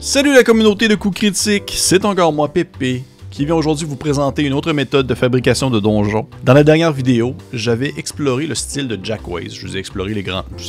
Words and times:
Salut 0.00 0.32
la 0.32 0.44
communauté 0.44 0.86
de 0.86 0.94
coups 0.94 1.16
critiques, 1.16 1.72
c'est 1.74 2.04
encore 2.04 2.32
moi 2.32 2.46
Pépé 2.46 3.02
qui 3.32 3.44
vient 3.44 3.56
aujourd'hui 3.56 3.86
vous 3.86 3.96
présenter 3.96 4.42
une 4.42 4.52
autre 4.52 4.72
méthode 4.72 5.06
de 5.06 5.14
fabrication 5.14 5.70
de 5.70 5.80
donjons. 5.80 6.26
Dans 6.44 6.54
la 6.54 6.64
dernière 6.64 6.92
vidéo, 6.92 7.34
j'avais 7.52 7.92
exploré 7.96 8.46
le 8.46 8.54
style 8.54 8.88
de 8.88 8.98
Jack 9.02 9.28
Waze. 9.28 9.54
Je 9.54 9.66
vous 9.66 9.76
ai 9.76 9.80
exploré 9.80 10.14
les 10.14 10.22
grands, 10.22 10.44
je 10.56 10.64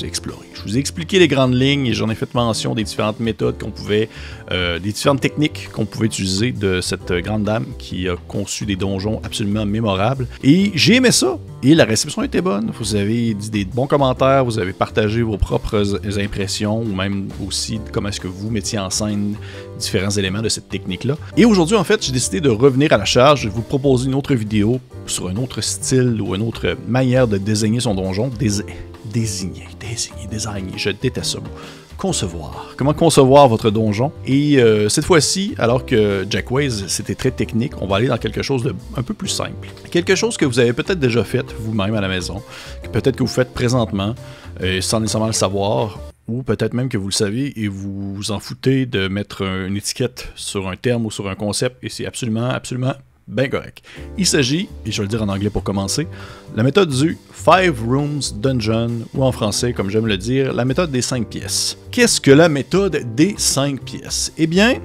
vous 0.63 0.76
ai 0.76 0.79
expliqué 0.79 1.20
les 1.20 1.28
grandes 1.28 1.54
lignes 1.54 1.88
et 1.88 1.94
j'en 1.94 2.10
ai 2.10 2.15
fait 2.15 2.34
mention 2.34 2.76
des 2.76 2.84
différentes 2.84 3.20
méthodes 3.20 3.57
qu'on 3.60 3.71
pouvait, 3.71 4.10
euh, 4.52 4.79
des 4.79 4.92
différentes 4.92 5.21
techniques 5.21 5.70
qu'on 5.71 5.86
pouvait 5.86 6.07
utiliser 6.07 6.52
de 6.52 6.82
cette 6.82 7.11
grande 7.11 7.43
dame 7.43 7.66
qui 7.77 8.09
a 8.09 8.16
conçu 8.27 8.66
des 8.66 8.75
donjons 8.75 9.21
absolument 9.23 9.66
mémorables. 9.66 10.27
Et 10.43 10.71
j'ai 10.75 10.96
aimé 10.96 11.11
ça. 11.11 11.38
Et 11.62 11.76
la 11.76 11.84
réception 11.84 12.23
était 12.23 12.41
bonne. 12.41 12.71
Vous 12.80 12.96
avez 12.96 13.34
dit 13.34 13.50
des 13.50 13.66
bons 13.66 13.86
commentaires, 13.86 14.46
vous 14.46 14.59
avez 14.59 14.71
partagé 14.71 15.21
vos 15.21 15.38
propres 15.38 16.00
impressions 16.18 16.80
ou 16.80 16.96
même 16.96 17.28
aussi 17.46 17.82
comment 17.91 18.08
est-ce 18.08 18.21
que 18.21 18.30
vous 18.30 18.50
mettiez 18.50 18.80
en 18.80 18.89
scène 18.89 19.36
différents 19.77 20.09
éléments 20.09 20.41
de 20.41 20.48
cette 20.48 20.70
technique-là. 20.70 21.17
Et 21.36 21.44
aujourd'hui, 21.44 21.76
en 21.76 21.84
fait, 21.84 22.05
j'ai 22.05 22.14
décidé 22.14 22.40
de 22.40 22.50
revenir 22.50 22.94
à 22.94 22.98
la 22.98 23.03
charge, 23.03 23.44
de 23.44 23.50
vous 23.50 23.62
proposer 23.62 24.08
une 24.08 24.16
autre 24.16 24.36
vidéo 24.36 24.80
sur 25.05 25.27
un 25.27 25.36
autre 25.36 25.59
style 25.59 26.22
ou 26.22 26.34
une 26.34 26.44
autre 26.44 26.77
manière 26.88 27.27
de 27.27 27.38
désigner 27.38 27.81
son 27.81 27.94
donjon. 27.94 28.31
Désigner, 29.12 29.68
désigner, 29.80 30.27
désigner, 30.30 30.77
je 30.77 30.90
déteste 30.90 31.31
ça 31.31 31.40
concevoir. 32.00 32.73
Comment 32.77 32.94
concevoir 32.94 33.50
votre 33.50 33.70
donjon? 33.70 34.12
Et 34.26 34.58
euh, 34.58 34.88
cette 34.88 35.04
fois-ci, 35.04 35.54
alors 35.58 35.86
que 35.86 36.26
Jack 36.30 36.50
Waze, 36.50 36.88
c'était 36.88 37.14
très 37.14 37.30
technique, 37.30 37.73
on 37.81 37.88
va 37.88 37.98
aller 37.98 38.08
dans 38.08 38.17
quelque 38.17 38.41
chose 38.41 38.64
de 38.64 38.73
un 38.95 39.03
peu 39.03 39.14
plus 39.14 39.27
simple. 39.27 39.67
Quelque 39.91 40.16
chose 40.16 40.38
que 40.38 40.45
vous 40.45 40.59
avez 40.59 40.72
peut-être 40.72 41.00
déjà 41.00 41.26
fait 41.26 41.45
vous-même 41.59 41.94
à 41.95 42.02
la 42.02 42.08
maison, 42.08 42.41
que 42.81 42.88
peut-être 42.88 43.17
que 43.17 43.23
vous 43.23 43.27
faites 43.27 43.53
présentement, 43.53 44.16
euh, 44.62 44.80
sans 44.80 45.02
nécessairement 45.02 45.28
le 45.28 45.34
savoir, 45.34 46.00
ou 46.30 46.41
peut-être 46.41 46.73
même 46.73 46.88
que 46.88 46.98
vous 46.98 47.08
le 47.09 47.14
savez 47.14 47.52
et 47.62 47.67
vous 47.67 48.16
vous 48.16 48.31
en 48.31 48.39
foutez 48.39 48.86
de 48.86 49.09
mettre 49.09 49.41
une 49.41 49.76
étiquette 49.76 50.30
sur 50.36 50.70
un 50.70 50.78
terme 50.78 51.05
ou 51.05 51.12
sur 51.12 51.28
un 51.28 51.36
concept, 51.36 51.84
et 51.84 51.89
c'est 51.89 52.05
absolument, 52.05 52.50
absolument 52.50 52.94
bien 53.30 53.47
correct. 53.47 53.81
Il 54.17 54.25
s'agit, 54.25 54.67
et 54.85 54.91
je 54.91 54.97
vais 54.97 55.03
le 55.03 55.09
dire 55.09 55.23
en 55.23 55.30
anglais 55.30 55.49
pour 55.49 55.63
commencer, 55.63 56.08
la 56.55 56.63
méthode 56.63 56.89
du 56.89 57.17
Five 57.31 57.81
Rooms 57.88 58.21
Dungeon, 58.36 59.05
ou 59.13 59.23
en 59.23 59.31
français, 59.31 59.71
comme 59.73 59.89
j'aime 59.89 60.08
le 60.08 60.17
dire, 60.17 60.53
la 60.53 60.66
méthode 60.66 60.91
des 60.91 61.02
5 61.02 61.27
pièces. 61.27 61.77
Qu'est-ce 61.91 62.19
que 62.19 62.31
la 62.31 62.49
méthode 62.49 63.16
des 63.16 63.36
5 63.38 63.81
pièces? 63.81 64.33
Eh 64.38 64.47
bien, 64.47 64.80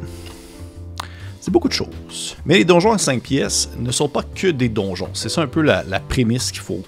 c'est 1.40 1.50
beaucoup 1.50 1.68
de 1.68 1.74
choses. 1.74 2.36
Mais 2.44 2.58
les 2.58 2.64
donjons 2.64 2.92
à 2.92 2.98
5 2.98 3.22
pièces 3.22 3.70
ne 3.78 3.90
sont 3.90 4.08
pas 4.08 4.22
que 4.22 4.48
des 4.48 4.68
donjons. 4.68 5.10
C'est 5.14 5.28
ça 5.28 5.42
un 5.42 5.46
peu 5.46 5.62
la, 5.62 5.82
prémisse 6.00 6.52
qu'il 6.52 6.60
faut, 6.60 6.82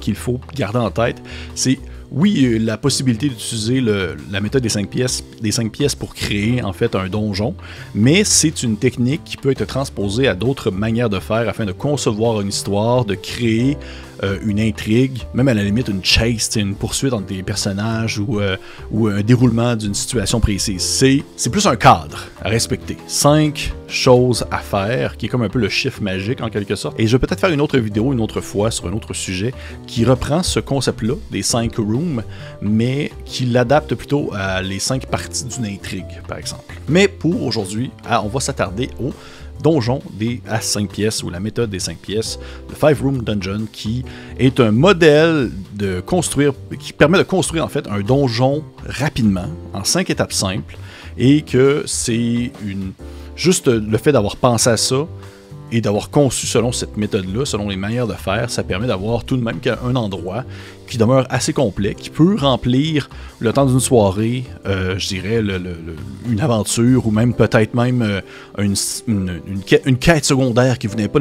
qu'il 0.00 0.14
faut 0.14 0.40
garder 0.54 0.78
en 0.78 0.90
tête. 0.90 1.22
C'est 1.54 1.78
oui, 2.10 2.44
euh, 2.44 2.58
la 2.58 2.78
possibilité 2.78 3.28
d'utiliser 3.28 3.80
la 3.80 4.40
méthode 4.40 4.62
des 4.62 4.68
5 4.68 4.88
pièces, 4.88 5.22
des 5.42 5.52
cinq 5.52 5.72
pièces 5.72 5.94
pour 5.94 6.14
créer 6.14 6.62
en 6.62 6.72
fait 6.72 6.94
un 6.94 7.08
donjon, 7.08 7.54
mais 7.94 8.24
c'est 8.24 8.62
une 8.62 8.76
technique 8.76 9.24
qui 9.24 9.36
peut 9.36 9.50
être 9.50 9.66
transposée 9.66 10.26
à 10.26 10.34
d'autres 10.34 10.70
manières 10.70 11.10
de 11.10 11.18
faire 11.18 11.48
afin 11.48 11.64
de 11.64 11.72
concevoir 11.72 12.40
une 12.40 12.48
histoire, 12.48 13.04
de 13.04 13.14
créer 13.14 13.76
euh, 14.22 14.38
une 14.44 14.60
intrigue, 14.60 15.22
même 15.34 15.48
à 15.48 15.54
la 15.54 15.62
limite 15.62 15.88
une 15.88 16.04
chase, 16.04 16.50
une 16.56 16.74
poursuite 16.74 17.12
entre 17.12 17.26
des 17.26 17.42
personnages 17.42 18.18
ou, 18.18 18.40
euh, 18.40 18.56
ou 18.90 19.08
un 19.08 19.22
déroulement 19.22 19.76
d'une 19.76 19.94
situation 19.94 20.40
précise. 20.40 20.82
C'est 20.82 21.50
plus 21.50 21.66
un 21.66 21.76
cadre 21.76 22.24
à 22.42 22.48
respecter. 22.48 22.96
Cinq 23.06 23.72
choses 23.88 24.44
à 24.50 24.58
faire, 24.58 25.16
qui 25.16 25.26
est 25.26 25.28
comme 25.28 25.42
un 25.42 25.48
peu 25.48 25.58
le 25.58 25.68
chiffre 25.68 26.02
magique 26.02 26.42
en 26.42 26.50
quelque 26.50 26.74
sorte. 26.74 26.98
Et 27.00 27.06
je 27.06 27.16
vais 27.16 27.26
peut-être 27.26 27.40
faire 27.40 27.50
une 27.50 27.60
autre 27.60 27.78
vidéo 27.78 28.12
une 28.12 28.20
autre 28.20 28.40
fois 28.40 28.70
sur 28.70 28.86
un 28.86 28.92
autre 28.92 29.14
sujet 29.14 29.54
qui 29.86 30.04
reprend 30.04 30.42
ce 30.42 30.60
concept-là, 30.60 31.14
des 31.30 31.42
cinq 31.42 31.76
rooms, 31.76 32.22
mais 32.60 33.10
qui 33.24 33.46
l'adapte 33.46 33.94
plutôt 33.94 34.30
à 34.34 34.62
les 34.62 34.78
cinq 34.78 35.06
parties 35.06 35.44
d'une 35.44 35.66
intrigue, 35.66 36.20
par 36.26 36.38
exemple. 36.38 36.74
Mais 36.88 37.08
pour 37.08 37.42
aujourd'hui, 37.42 37.90
ah, 38.06 38.22
on 38.24 38.28
va 38.28 38.40
s'attarder 38.40 38.90
au 39.00 39.12
donjon 39.62 40.00
des 40.12 40.40
à 40.48 40.60
5 40.60 40.90
pièces 40.90 41.22
ou 41.22 41.30
la 41.30 41.40
méthode 41.40 41.70
des 41.70 41.78
5 41.78 41.96
pièces, 41.98 42.38
le 42.68 42.74
Five 42.74 43.02
Room 43.02 43.22
Dungeon, 43.22 43.66
qui 43.72 44.04
est 44.38 44.60
un 44.60 44.70
modèle 44.70 45.50
de 45.74 46.00
construire, 46.00 46.52
qui 46.78 46.92
permet 46.92 47.18
de 47.18 47.24
construire 47.24 47.64
en 47.64 47.68
fait 47.68 47.86
un 47.88 48.00
donjon 48.00 48.62
rapidement, 48.86 49.48
en 49.72 49.84
5 49.84 50.10
étapes 50.10 50.32
simples, 50.32 50.76
et 51.16 51.42
que 51.42 51.82
c'est 51.86 52.52
une 52.64 52.92
juste 53.36 53.68
le 53.68 53.98
fait 53.98 54.12
d'avoir 54.12 54.36
pensé 54.36 54.70
à 54.70 54.76
ça, 54.76 55.06
et 55.72 55.80
d'avoir 55.80 56.10
conçu 56.10 56.46
selon 56.46 56.72
cette 56.72 56.96
méthode-là, 56.96 57.44
selon 57.44 57.68
les 57.68 57.76
manières 57.76 58.06
de 58.06 58.14
faire, 58.14 58.50
ça 58.50 58.62
permet 58.62 58.86
d'avoir 58.86 59.24
tout 59.24 59.36
de 59.36 59.42
même 59.42 59.60
un 59.84 59.96
endroit 59.96 60.44
qui 60.88 60.98
demeure 60.98 61.26
assez 61.28 61.52
complet, 61.52 61.94
qui 61.94 62.10
peut 62.10 62.36
remplir 62.36 63.08
le 63.40 63.52
temps 63.52 63.66
d'une 63.66 63.80
soirée, 63.80 64.44
euh, 64.66 64.98
je 64.98 65.08
dirais, 65.08 65.42
une 66.28 66.40
aventure 66.40 67.06
ou 67.06 67.10
même 67.10 67.34
peut-être 67.34 67.74
même 67.74 68.02
euh, 68.02 68.20
une, 68.58 68.74
une, 69.86 69.98
quête 69.98 70.24
secondaire 70.24 70.78
que 70.78 70.88
vous 70.88 70.96
n'avez 70.96 71.08
pas 71.08 71.20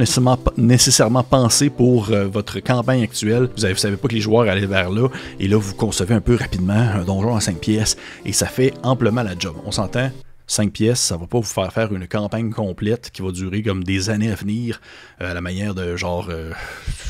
nécessairement, 0.57 1.23
pensé 1.23 1.69
pour 1.69 2.09
euh, 2.11 2.27
votre 2.27 2.59
campagne 2.59 3.03
actuelle. 3.03 3.49
Vous 3.55 3.67
ne 3.67 3.73
savez 3.73 3.97
pas 3.97 4.07
que 4.07 4.15
les 4.15 4.21
joueurs 4.21 4.47
allaient 4.47 4.65
vers 4.65 4.89
là, 4.89 5.09
et 5.39 5.47
là 5.47 5.57
vous 5.57 5.73
concevez 5.73 6.15
un 6.15 6.21
peu 6.21 6.35
rapidement 6.35 6.73
un 6.73 7.03
donjon 7.03 7.35
à 7.35 7.41
5 7.41 7.57
pièces, 7.57 7.97
et 8.25 8.31
ça 8.31 8.45
fait 8.45 8.73
amplement 8.83 9.23
la 9.23 9.37
job. 9.37 9.55
On 9.65 9.71
s'entend? 9.71 10.09
5 10.47 10.71
pièces, 10.71 11.01
ça 11.01 11.17
va 11.17 11.27
pas 11.27 11.39
vous 11.39 11.43
faire 11.43 11.71
faire 11.73 11.93
une 11.93 12.07
campagne 12.07 12.51
complète 12.51 13.11
qui 13.11 13.21
va 13.21 13.31
durer 13.31 13.61
comme 13.61 13.83
des 13.83 14.09
années 14.09 14.31
à 14.31 14.35
venir, 14.35 14.81
euh, 15.21 15.31
à 15.31 15.33
la 15.33 15.41
manière 15.41 15.75
de 15.75 15.97
genre, 15.97 16.27
euh, 16.29 16.53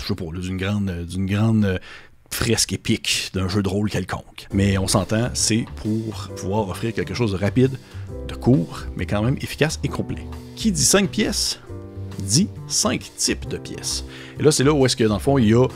je 0.01 0.07
sais 0.07 0.15
pas, 0.15 0.25
d'une 0.39 0.57
grande, 0.57 1.05
d'une 1.05 1.27
grande 1.27 1.65
euh, 1.65 1.77
fresque 2.31 2.73
épique 2.73 3.29
d'un 3.33 3.47
jeu 3.47 3.61
de 3.61 3.69
rôle 3.69 3.89
quelconque. 3.89 4.47
Mais 4.51 4.77
on 4.79 4.87
s'entend, 4.87 5.29
c'est 5.35 5.65
pour 5.77 6.29
pouvoir 6.35 6.67
offrir 6.67 6.93
quelque 6.93 7.13
chose 7.13 7.31
de 7.31 7.37
rapide, 7.37 7.77
de 8.27 8.35
court, 8.35 8.85
mais 8.95 9.05
quand 9.05 9.21
même 9.21 9.37
efficace 9.39 9.79
et 9.83 9.87
complet. 9.87 10.25
Qui 10.55 10.71
dit 10.71 10.83
5 10.83 11.09
pièces 11.09 11.59
dit 12.19 12.49
5 12.67 13.11
types 13.15 13.47
de 13.47 13.57
pièces. 13.57 14.03
Et 14.39 14.43
là, 14.43 14.51
c'est 14.51 14.63
là 14.63 14.73
où 14.73 14.85
est-ce 14.85 14.95
que 14.95 15.03
dans 15.03 15.15
le 15.15 15.21
fond, 15.21 15.37
il 15.37 15.49
y 15.49 15.53
a 15.53 15.67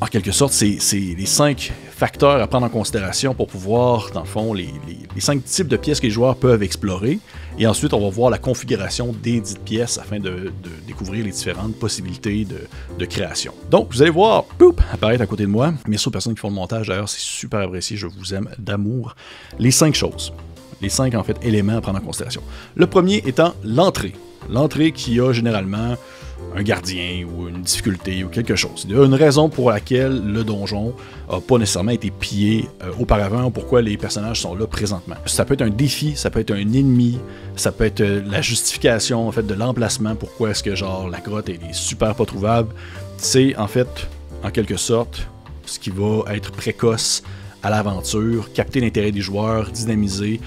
en 0.00 0.06
quelque 0.06 0.30
sorte, 0.30 0.52
c'est 0.52 0.78
les 0.92 1.26
cinq 1.26 1.72
facteurs 1.90 2.40
à 2.40 2.46
prendre 2.46 2.66
en 2.66 2.68
considération 2.68 3.34
pour 3.34 3.48
pouvoir, 3.48 4.10
dans 4.12 4.20
le 4.20 4.26
fond, 4.26 4.54
les, 4.54 4.72
cinq 5.18 5.44
types 5.44 5.66
de 5.66 5.76
pièces 5.76 5.98
que 5.98 6.06
les 6.06 6.12
joueurs 6.12 6.36
peuvent 6.36 6.62
explorer. 6.62 7.18
Et 7.58 7.66
ensuite, 7.66 7.92
on 7.92 8.00
va 8.00 8.08
voir 8.08 8.30
la 8.30 8.38
configuration 8.38 9.12
des 9.12 9.40
dites 9.40 9.58
pièces 9.64 9.98
afin 9.98 10.20
de, 10.20 10.52
découvrir 10.86 11.24
les 11.24 11.32
différentes 11.32 11.74
possibilités 11.74 12.46
de, 12.98 13.04
création. 13.06 13.52
Donc, 13.70 13.92
vous 13.92 14.02
allez 14.02 14.10
voir, 14.12 14.44
apparaître 14.92 15.22
à 15.22 15.26
côté 15.26 15.42
de 15.42 15.48
moi. 15.48 15.74
Merci 15.88 16.06
aux 16.06 16.12
personnes 16.12 16.34
qui 16.34 16.40
font 16.40 16.50
le 16.50 16.54
montage, 16.54 16.86
d'ailleurs, 16.86 17.08
c'est 17.08 17.20
super 17.20 17.60
apprécié, 17.60 17.96
je 17.96 18.06
vous 18.06 18.34
aime 18.34 18.48
d'amour. 18.58 19.16
Les 19.58 19.72
cinq 19.72 19.94
choses. 19.94 20.32
Les 20.80 20.90
cinq, 20.90 21.14
en 21.14 21.24
fait, 21.24 21.36
éléments 21.42 21.78
à 21.78 21.80
prendre 21.80 21.98
en 21.98 22.02
considération. 22.02 22.42
Le 22.76 22.86
premier 22.86 23.16
étant 23.26 23.54
l'entrée. 23.64 24.14
L'entrée 24.48 24.92
qui 24.92 25.18
a 25.20 25.32
généralement 25.32 25.96
un 26.54 26.62
gardien 26.62 27.24
ou 27.24 27.48
une 27.48 27.62
difficulté 27.62 28.24
ou 28.24 28.28
quelque 28.28 28.56
chose. 28.56 28.84
Il 28.88 28.96
y 28.96 28.98
a 28.98 29.04
une 29.04 29.14
raison 29.14 29.48
pour 29.48 29.70
laquelle 29.70 30.22
le 30.24 30.44
donjon 30.44 30.94
n'a 31.30 31.40
pas 31.40 31.58
nécessairement 31.58 31.92
été 31.92 32.10
pillé 32.10 32.68
euh, 32.82 32.90
auparavant, 32.98 33.50
pourquoi 33.50 33.82
les 33.82 33.96
personnages 33.96 34.40
sont 34.40 34.54
là 34.54 34.66
présentement. 34.66 35.16
Ça 35.26 35.44
peut 35.44 35.54
être 35.54 35.62
un 35.62 35.70
défi, 35.70 36.16
ça 36.16 36.30
peut 36.30 36.40
être 36.40 36.52
un 36.52 36.72
ennemi, 36.72 37.18
ça 37.56 37.70
peut 37.72 37.84
être 37.84 38.00
euh, 38.00 38.22
la 38.26 38.40
justification 38.40 39.28
en 39.28 39.32
fait 39.32 39.46
de 39.46 39.54
l'emplacement, 39.54 40.14
pourquoi 40.14 40.50
est-ce 40.50 40.62
que 40.62 40.74
genre 40.74 41.08
la 41.08 41.20
grotte 41.20 41.48
est 41.48 41.60
super 41.72 42.14
pas 42.14 42.24
trouvable. 42.24 42.74
C'est 43.18 43.56
en 43.56 43.66
fait, 43.66 44.08
en 44.42 44.50
quelque 44.50 44.76
sorte, 44.76 45.28
ce 45.66 45.78
qui 45.78 45.90
va 45.90 46.24
être 46.34 46.50
précoce 46.52 47.22
à 47.62 47.70
l'aventure, 47.70 48.52
capter 48.52 48.80
l'intérêt 48.80 49.12
des 49.12 49.20
joueurs, 49.20 49.70
dynamiser 49.70 50.40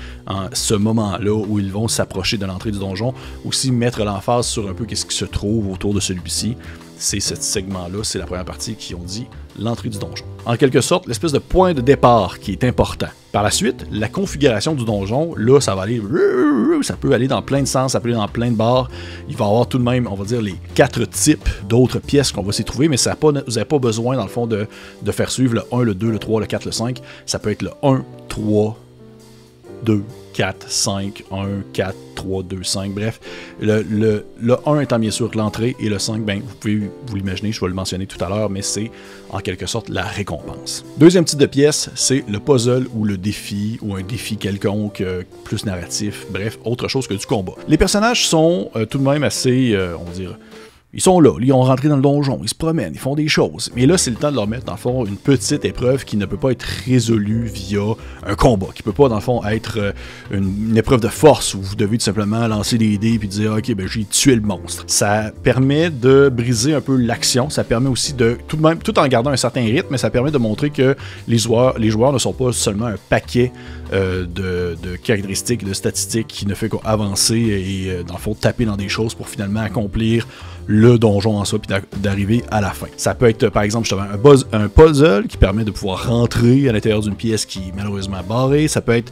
ce 0.53 0.73
moment-là 0.73 1.33
où 1.33 1.59
ils 1.59 1.71
vont 1.71 1.87
s'approcher 1.87 2.37
de 2.37 2.45
l'entrée 2.45 2.71
du 2.71 2.79
donjon, 2.79 3.13
aussi 3.45 3.71
mettre 3.71 4.03
l'emphase 4.03 4.47
sur 4.47 4.69
un 4.69 4.73
peu 4.73 4.85
qu'est-ce 4.85 5.05
qui 5.05 5.15
se 5.15 5.25
trouve 5.25 5.71
autour 5.71 5.93
de 5.93 5.99
celui-ci. 5.99 6.55
C'est 7.01 7.19
ce 7.19 7.33
segment-là, 7.33 8.03
c'est 8.03 8.19
la 8.19 8.27
première 8.27 8.45
partie 8.45 8.75
qui 8.75 8.93
ont 8.93 9.03
dit 9.03 9.25
l'entrée 9.59 9.89
du 9.89 9.97
donjon. 9.97 10.23
En 10.45 10.55
quelque 10.55 10.81
sorte, 10.81 11.07
l'espèce 11.07 11.31
de 11.31 11.39
point 11.39 11.73
de 11.73 11.81
départ 11.81 12.39
qui 12.39 12.51
est 12.51 12.63
important. 12.63 13.07
Par 13.31 13.41
la 13.41 13.49
suite, 13.49 13.87
la 13.91 14.07
configuration 14.07 14.75
du 14.75 14.85
donjon, 14.85 15.33
là, 15.35 15.59
ça 15.59 15.73
va 15.73 15.81
aller, 15.81 15.99
ça 16.83 16.95
peut 16.95 17.13
aller 17.13 17.27
dans 17.27 17.41
plein 17.41 17.61
de 17.61 17.67
sens, 17.67 17.93
ça 17.93 17.99
peut 17.99 18.09
aller 18.09 18.17
dans 18.19 18.27
plein 18.27 18.51
de 18.51 18.55
barres. 18.55 18.87
Il 19.27 19.35
va 19.35 19.45
y 19.45 19.47
avoir 19.47 19.67
tout 19.67 19.79
de 19.79 19.83
même, 19.83 20.07
on 20.07 20.13
va 20.13 20.25
dire, 20.25 20.43
les 20.43 20.53
quatre 20.75 21.03
types 21.05 21.49
d'autres 21.67 21.97
pièces 21.97 22.31
qu'on 22.31 22.43
va 22.43 22.51
s'y 22.51 22.63
trouver, 22.63 22.87
mais 22.87 22.97
ça 22.97 23.17
vous 23.19 23.31
n'avez 23.31 23.65
pas 23.65 23.79
besoin, 23.79 24.15
dans 24.15 24.23
le 24.23 24.29
fond, 24.29 24.45
de, 24.45 24.67
de 25.01 25.11
faire 25.11 25.31
suivre 25.31 25.55
le 25.55 25.63
1, 25.71 25.81
le 25.81 25.95
2, 25.95 26.11
le 26.11 26.19
3, 26.19 26.39
le 26.39 26.45
4, 26.45 26.65
le 26.65 26.71
5. 26.71 27.01
Ça 27.25 27.39
peut 27.39 27.49
être 27.49 27.63
le 27.63 27.71
1, 27.81 28.05
3, 28.29 28.77
2, 29.85 30.03
4, 30.33 30.69
5, 30.69 31.23
1, 31.31 31.45
4, 31.73 31.95
3, 32.15 32.43
2, 32.43 32.63
5. 32.63 32.91
Bref, 32.93 33.19
le, 33.59 33.81
le, 33.83 34.25
le 34.39 34.57
1 34.65 34.81
étant 34.81 34.99
bien 34.99 35.11
sûr 35.11 35.31
l'entrée 35.35 35.75
et 35.79 35.89
le 35.89 35.99
5, 35.99 36.21
ben, 36.23 36.41
vous 36.45 36.55
pouvez 36.55 36.91
vous 37.07 37.15
l'imaginer, 37.15 37.51
je 37.51 37.61
vais 37.61 37.67
le 37.67 37.73
mentionner 37.73 38.05
tout 38.05 38.23
à 38.23 38.29
l'heure, 38.29 38.49
mais 38.49 38.61
c'est 38.61 38.91
en 39.29 39.39
quelque 39.39 39.65
sorte 39.65 39.89
la 39.89 40.03
récompense. 40.03 40.83
Deuxième 40.97 41.25
type 41.25 41.39
de 41.39 41.45
pièce, 41.45 41.89
c'est 41.95 42.23
le 42.27 42.39
puzzle 42.39 42.87
ou 42.93 43.05
le 43.05 43.17
défi 43.17 43.77
ou 43.81 43.95
un 43.95 44.01
défi 44.01 44.37
quelconque 44.37 45.01
euh, 45.01 45.23
plus 45.43 45.65
narratif, 45.65 46.25
bref, 46.29 46.59
autre 46.65 46.87
chose 46.87 47.07
que 47.07 47.13
du 47.13 47.25
combat. 47.25 47.53
Les 47.67 47.77
personnages 47.77 48.27
sont 48.27 48.69
euh, 48.75 48.85
tout 48.85 48.97
de 48.97 49.03
même 49.03 49.23
assez, 49.23 49.73
euh, 49.73 49.95
on 49.99 50.03
va 50.03 50.11
dire, 50.11 50.37
ils 50.93 51.01
sont 51.01 51.21
là, 51.21 51.31
ils 51.39 51.53
ont 51.53 51.61
rentré 51.61 51.87
dans 51.87 51.95
le 51.95 52.01
donjon, 52.01 52.39
ils 52.43 52.49
se 52.49 52.55
promènent, 52.55 52.91
ils 52.93 52.99
font 52.99 53.15
des 53.15 53.29
choses. 53.29 53.71
Mais 53.75 53.85
là, 53.85 53.97
c'est 53.97 54.11
le 54.11 54.17
temps 54.17 54.29
de 54.29 54.35
leur 54.35 54.47
mettre, 54.47 54.65
dans 54.65 54.73
le 54.73 54.77
fond, 54.77 55.05
une 55.05 55.15
petite 55.15 55.63
épreuve 55.63 56.03
qui 56.03 56.17
ne 56.17 56.25
peut 56.25 56.37
pas 56.37 56.51
être 56.51 56.65
résolue 56.85 57.45
via 57.45 57.81
un 58.25 58.35
combat, 58.35 58.67
qui 58.75 58.83
peut 58.83 58.91
pas, 58.91 59.07
dans 59.07 59.15
le 59.15 59.21
fond, 59.21 59.41
être 59.45 59.77
euh, 59.77 59.91
une, 60.31 60.75
épreuve 60.75 60.99
de 60.99 61.07
force 61.07 61.53
où 61.53 61.61
vous 61.61 61.75
devez 61.75 61.97
tout 61.97 62.03
simplement 62.03 62.45
lancer 62.47 62.77
des 62.77 62.97
dés 62.97 63.17
puis 63.17 63.29
dire, 63.29 63.53
OK, 63.53 63.73
ben 63.73 63.87
j'ai 63.87 64.03
tué 64.03 64.35
le 64.35 64.41
monstre. 64.41 64.83
Ça 64.87 65.31
permet 65.43 65.89
de 65.89 66.29
briser 66.29 66.73
un 66.73 66.81
peu 66.81 66.97
l'action, 66.97 67.49
ça 67.49 67.63
permet 67.63 67.89
aussi 67.89 68.13
de, 68.13 68.37
tout 68.49 68.57
de 68.57 68.61
même, 68.61 68.79
tout 68.79 68.97
en 68.99 69.07
gardant 69.07 69.31
un 69.31 69.37
certain 69.37 69.63
rythme, 69.63 69.87
mais 69.91 69.97
ça 69.97 70.09
permet 70.09 70.31
de 70.31 70.37
montrer 70.37 70.71
que 70.71 70.97
les 71.27 71.37
joueurs, 71.37 71.79
les 71.79 71.89
joueurs 71.89 72.11
ne 72.11 72.19
sont 72.19 72.33
pas 72.33 72.51
seulement 72.51 72.87
un 72.87 72.97
paquet 73.09 73.53
euh, 73.93 74.25
de, 74.25 74.77
de, 74.81 74.95
caractéristiques, 74.97 75.65
de 75.65 75.73
statistiques 75.73 76.27
qui 76.27 76.47
ne 76.47 76.53
fait 76.53 76.69
qu'avancer 76.69 77.35
et, 77.35 77.91
euh, 77.91 78.03
dans 78.03 78.15
le 78.15 78.19
fond, 78.19 78.33
taper 78.33 78.65
dans 78.65 78.77
des 78.77 78.89
choses 78.89 79.13
pour 79.13 79.29
finalement 79.29 79.61
accomplir 79.61 80.27
le 80.67 80.97
donjon 80.97 81.37
en 81.37 81.45
soi, 81.45 81.59
puis 81.59 81.75
d'arriver 81.97 82.43
à 82.51 82.61
la 82.61 82.71
fin. 82.71 82.87
Ça 82.97 83.13
peut 83.13 83.27
être, 83.27 83.49
par 83.49 83.63
exemple, 83.63 83.87
un 84.53 84.67
puzzle 84.67 85.27
qui 85.27 85.37
permet 85.37 85.63
de 85.63 85.71
pouvoir 85.71 86.07
rentrer 86.07 86.69
à 86.69 86.71
l'intérieur 86.71 87.01
d'une 87.01 87.15
pièce 87.15 87.45
qui 87.45 87.59
est 87.59 87.73
malheureusement 87.75 88.21
barrée. 88.27 88.67
Ça 88.67 88.81
peut 88.81 88.95
être 88.95 89.11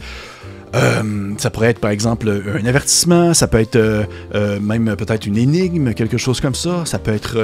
euh, 0.76 1.34
ça 1.38 1.50
pourrait 1.50 1.70
être 1.70 1.80
par 1.80 1.92
exemple 1.92 2.30
un 2.30 2.66
avertissement, 2.66 3.34
ça 3.34 3.48
peut 3.48 3.60
être 3.60 3.76
euh, 3.76 4.04
euh, 4.36 4.60
même 4.60 4.96
peut-être 4.96 5.26
une 5.26 5.38
énigme, 5.38 5.94
quelque 5.94 6.18
chose 6.18 6.40
comme 6.40 6.56
ça. 6.56 6.86
Ça 6.86 7.00
peut 7.00 7.14
être, 7.14 7.38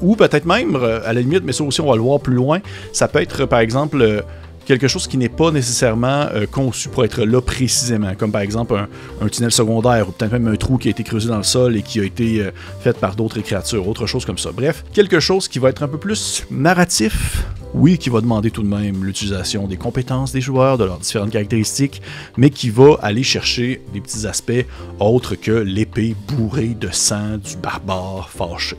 ou 0.00 0.16
peut-être 0.16 0.46
même, 0.46 0.76
à 0.76 1.12
la 1.12 1.20
limite, 1.20 1.42
mais 1.44 1.52
ça 1.52 1.64
aussi 1.64 1.80
on 1.80 1.88
va 1.88 1.96
le 1.96 2.02
voir 2.02 2.20
plus 2.20 2.34
loin, 2.34 2.60
ça 2.92 3.08
peut 3.08 3.20
être 3.20 3.44
par 3.46 3.60
exemple 3.60 4.24
quelque 4.70 4.86
chose 4.86 5.08
qui 5.08 5.18
n'est 5.18 5.28
pas 5.28 5.50
nécessairement 5.50 6.26
euh, 6.32 6.46
conçu 6.46 6.88
pour 6.90 7.04
être 7.04 7.24
là 7.24 7.40
précisément, 7.40 8.14
comme 8.16 8.30
par 8.30 8.40
exemple 8.40 8.76
un, 9.20 9.28
tunnel 9.28 9.50
secondaire 9.50 10.08
ou 10.08 10.12
peut-être 10.12 10.30
même 10.30 10.46
un 10.46 10.54
trou 10.54 10.78
qui 10.78 10.86
a 10.86 10.92
été 10.92 11.02
creusé 11.02 11.28
dans 11.28 11.38
le 11.38 11.42
sol 11.42 11.76
et 11.76 11.82
qui 11.82 11.98
a 11.98 12.04
été 12.04 12.40
euh, 12.40 12.52
fait 12.80 12.96
par 12.96 13.16
d'autres 13.16 13.40
créatures, 13.40 13.88
autre 13.88 14.06
chose 14.06 14.24
comme 14.24 14.38
ça. 14.38 14.52
Bref, 14.52 14.84
quelque 14.92 15.18
chose 15.18 15.48
qui 15.48 15.58
va 15.58 15.70
être 15.70 15.82
un 15.82 15.88
peu 15.88 15.98
plus 15.98 16.46
narratif, 16.52 17.44
oui, 17.74 17.98
qui 17.98 18.10
va 18.10 18.20
demander 18.20 18.52
tout 18.52 18.62
de 18.62 18.68
même 18.68 19.04
l'utilisation 19.04 19.66
des 19.66 19.76
compétences 19.76 20.30
des 20.30 20.40
joueurs, 20.40 20.78
de 20.78 20.84
leurs 20.84 20.98
différentes 20.98 21.30
caractéristiques, 21.30 22.00
mais 22.36 22.50
qui 22.50 22.70
va 22.70 22.94
aller 23.02 23.24
chercher 23.24 23.82
des 23.92 24.00
petits 24.00 24.24
aspects 24.28 24.64
autres 25.00 25.34
que 25.34 25.50
l'épée 25.50 26.14
bourrée 26.28 26.76
de 26.80 26.90
sang 26.92 27.38
du 27.38 27.56
barbare 27.56 28.30
fâché. 28.30 28.76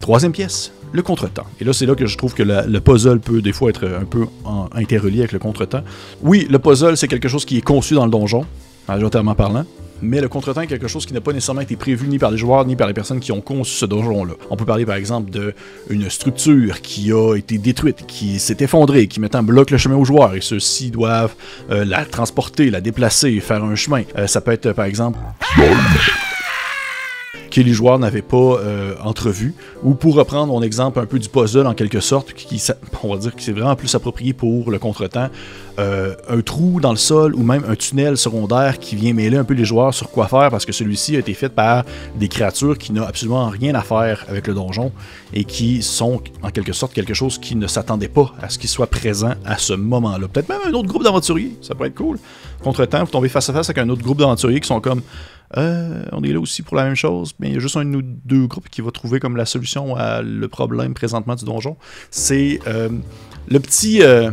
Troisième 0.00 0.32
pièce, 0.32 0.72
le 0.92 1.02
contretemps. 1.02 1.46
Et 1.60 1.64
là, 1.64 1.72
c'est 1.72 1.86
là 1.86 1.94
que 1.94 2.06
je 2.06 2.16
trouve 2.16 2.34
que 2.34 2.42
le 2.42 2.80
puzzle 2.80 3.20
peut 3.20 3.42
des 3.42 3.52
fois 3.52 3.70
être 3.70 3.86
un 3.86 4.04
peu 4.04 4.26
interrelié 4.72 5.20
avec 5.20 5.32
le 5.32 5.38
contretemps. 5.38 5.82
Oui, 6.22 6.46
le 6.50 6.58
puzzle, 6.58 6.96
c'est 6.96 7.08
quelque 7.08 7.28
chose 7.28 7.44
qui 7.44 7.58
est 7.58 7.62
conçu 7.62 7.94
dans 7.94 8.04
le 8.04 8.10
donjon, 8.10 8.44
majoritairement 8.88 9.34
parlant, 9.34 9.64
mais 10.02 10.20
le 10.20 10.28
contretemps 10.28 10.60
est 10.60 10.66
quelque 10.66 10.88
chose 10.88 11.06
qui 11.06 11.14
n'a 11.14 11.20
pas 11.20 11.32
nécessairement 11.32 11.62
été 11.62 11.76
prévu 11.76 12.06
ni 12.08 12.18
par 12.18 12.30
les 12.30 12.36
joueurs 12.36 12.64
ni 12.66 12.76
par 12.76 12.86
les 12.86 12.94
personnes 12.94 13.20
qui 13.20 13.32
ont 13.32 13.40
conçu 13.40 13.76
ce 13.76 13.86
donjon-là. 13.86 14.34
On 14.50 14.56
peut 14.56 14.64
parler 14.64 14.84
par 14.84 14.96
exemple 14.96 15.30
d'une 15.88 16.10
structure 16.10 16.82
qui 16.82 17.12
a 17.12 17.34
été 17.36 17.58
détruite, 17.58 18.04
qui 18.06 18.38
s'est 18.38 18.58
effondrée, 18.60 19.06
qui 19.06 19.20
maintenant 19.20 19.42
bloque 19.42 19.70
le 19.70 19.78
chemin 19.78 19.96
aux 19.96 20.04
joueurs 20.04 20.34
et 20.34 20.40
ceux-ci 20.40 20.90
doivent 20.90 21.34
euh, 21.70 21.84
la 21.84 22.04
transporter, 22.04 22.70
la 22.70 22.80
déplacer, 22.80 23.40
faire 23.40 23.64
un 23.64 23.74
chemin. 23.74 24.02
Euh, 24.18 24.26
ça 24.26 24.40
peut 24.40 24.52
être 24.52 24.72
par 24.72 24.84
exemple 24.84 25.18
que 27.50 27.60
les 27.60 27.72
joueurs 27.72 27.98
n'avaient 27.98 28.22
pas 28.22 28.36
euh, 28.36 28.94
entrevu. 29.02 29.54
Ou 29.82 29.94
pour 29.94 30.14
reprendre 30.14 30.52
mon 30.52 30.62
exemple 30.62 30.98
un 30.98 31.06
peu 31.06 31.18
du 31.18 31.28
puzzle 31.28 31.66
en 31.66 31.74
quelque 31.74 32.00
sorte, 32.00 32.32
qui, 32.32 32.62
on 33.02 33.14
va 33.14 33.20
dire 33.20 33.34
que 33.34 33.42
c'est 33.42 33.52
vraiment 33.52 33.76
plus 33.76 33.94
approprié 33.94 34.32
pour 34.32 34.70
le 34.70 34.78
contretemps, 34.78 35.28
euh, 35.78 36.14
un 36.30 36.40
trou 36.40 36.80
dans 36.80 36.90
le 36.90 36.96
sol 36.96 37.34
ou 37.34 37.42
même 37.42 37.62
un 37.68 37.74
tunnel 37.74 38.16
secondaire 38.16 38.78
qui 38.78 38.96
vient 38.96 39.12
mêler 39.12 39.36
un 39.36 39.44
peu 39.44 39.52
les 39.52 39.66
joueurs 39.66 39.92
sur 39.92 40.10
quoi 40.10 40.26
faire 40.26 40.48
parce 40.50 40.64
que 40.64 40.72
celui-ci 40.72 41.16
a 41.16 41.18
été 41.18 41.34
fait 41.34 41.50
par 41.50 41.84
des 42.14 42.28
créatures 42.28 42.78
qui 42.78 42.94
n'ont 42.94 43.04
absolument 43.04 43.50
rien 43.50 43.74
à 43.74 43.82
faire 43.82 44.24
avec 44.26 44.46
le 44.46 44.54
donjon 44.54 44.90
et 45.34 45.44
qui 45.44 45.82
sont 45.82 46.22
en 46.42 46.48
quelque 46.48 46.72
sorte 46.72 46.94
quelque 46.94 47.12
chose 47.12 47.36
qui 47.36 47.56
ne 47.56 47.66
s'attendait 47.66 48.08
pas 48.08 48.32
à 48.40 48.48
ce 48.48 48.58
qu'il 48.58 48.70
soit 48.70 48.86
présent 48.86 49.34
à 49.44 49.58
ce 49.58 49.74
moment-là. 49.74 50.28
Peut-être 50.28 50.48
même 50.48 50.60
un 50.66 50.72
autre 50.72 50.88
groupe 50.88 51.04
d'aventuriers, 51.04 51.54
ça 51.60 51.74
pourrait 51.74 51.88
être 51.88 51.94
cool. 51.94 52.18
Contretemps, 52.62 53.04
vous 53.04 53.10
tombez 53.10 53.28
face 53.28 53.50
à 53.50 53.52
face 53.52 53.68
avec 53.68 53.78
un 53.78 53.88
autre 53.90 54.02
groupe 54.02 54.18
d'aventuriers 54.18 54.60
qui 54.60 54.68
sont 54.68 54.80
comme 54.80 55.02
euh, 55.56 56.04
on 56.12 56.22
est 56.22 56.32
là 56.32 56.40
aussi 56.40 56.62
pour 56.62 56.76
la 56.76 56.84
même 56.84 56.94
chose, 56.94 57.34
mais 57.38 57.48
il 57.48 57.54
y 57.54 57.56
a 57.56 57.60
juste 57.60 57.76
un 57.76 57.92
ou 57.94 58.02
deux 58.02 58.46
groupes 58.46 58.68
qui 58.68 58.80
va 58.80 58.90
trouver 58.90 59.20
comme 59.20 59.36
la 59.36 59.46
solution 59.46 59.96
à 59.96 60.22
le 60.22 60.48
problème 60.48 60.94
présentement 60.94 61.34
du 61.34 61.44
donjon. 61.44 61.76
C'est 62.10 62.60
euh, 62.66 62.88
le 63.48 63.60
petit. 63.60 64.02
Euh, 64.02 64.30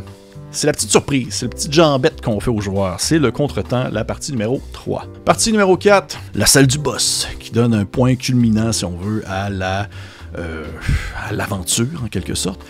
c'est 0.52 0.68
la 0.68 0.74
petite 0.74 0.92
surprise, 0.92 1.30
c'est 1.32 1.46
le 1.46 1.50
petit 1.50 1.72
jambette 1.72 2.22
qu'on 2.22 2.40
fait 2.40 2.52
aux 2.52 2.62
joueurs. 2.62 3.00
C'est 3.00 3.18
le 3.18 3.32
contretemps, 3.32 3.88
la 3.92 4.04
partie 4.04 4.32
numéro 4.32 4.62
3. 4.72 5.08
Partie 5.26 5.52
numéro 5.52 5.78
4, 5.78 6.20
la 6.36 6.46
salle 6.46 6.68
du 6.68 6.78
boss, 6.78 7.28
qui 7.40 7.50
donne 7.50 7.74
un 7.74 7.86
point 7.86 8.16
culminant, 8.16 8.72
si 8.72 8.86
on 8.86 8.96
veut, 8.96 9.24
à 9.28 9.50
la. 9.50 9.88
à 10.36 11.32
l'aventure 11.32 12.04
en 12.04 12.08
quelque 12.08 12.36
sorte. 12.36 12.64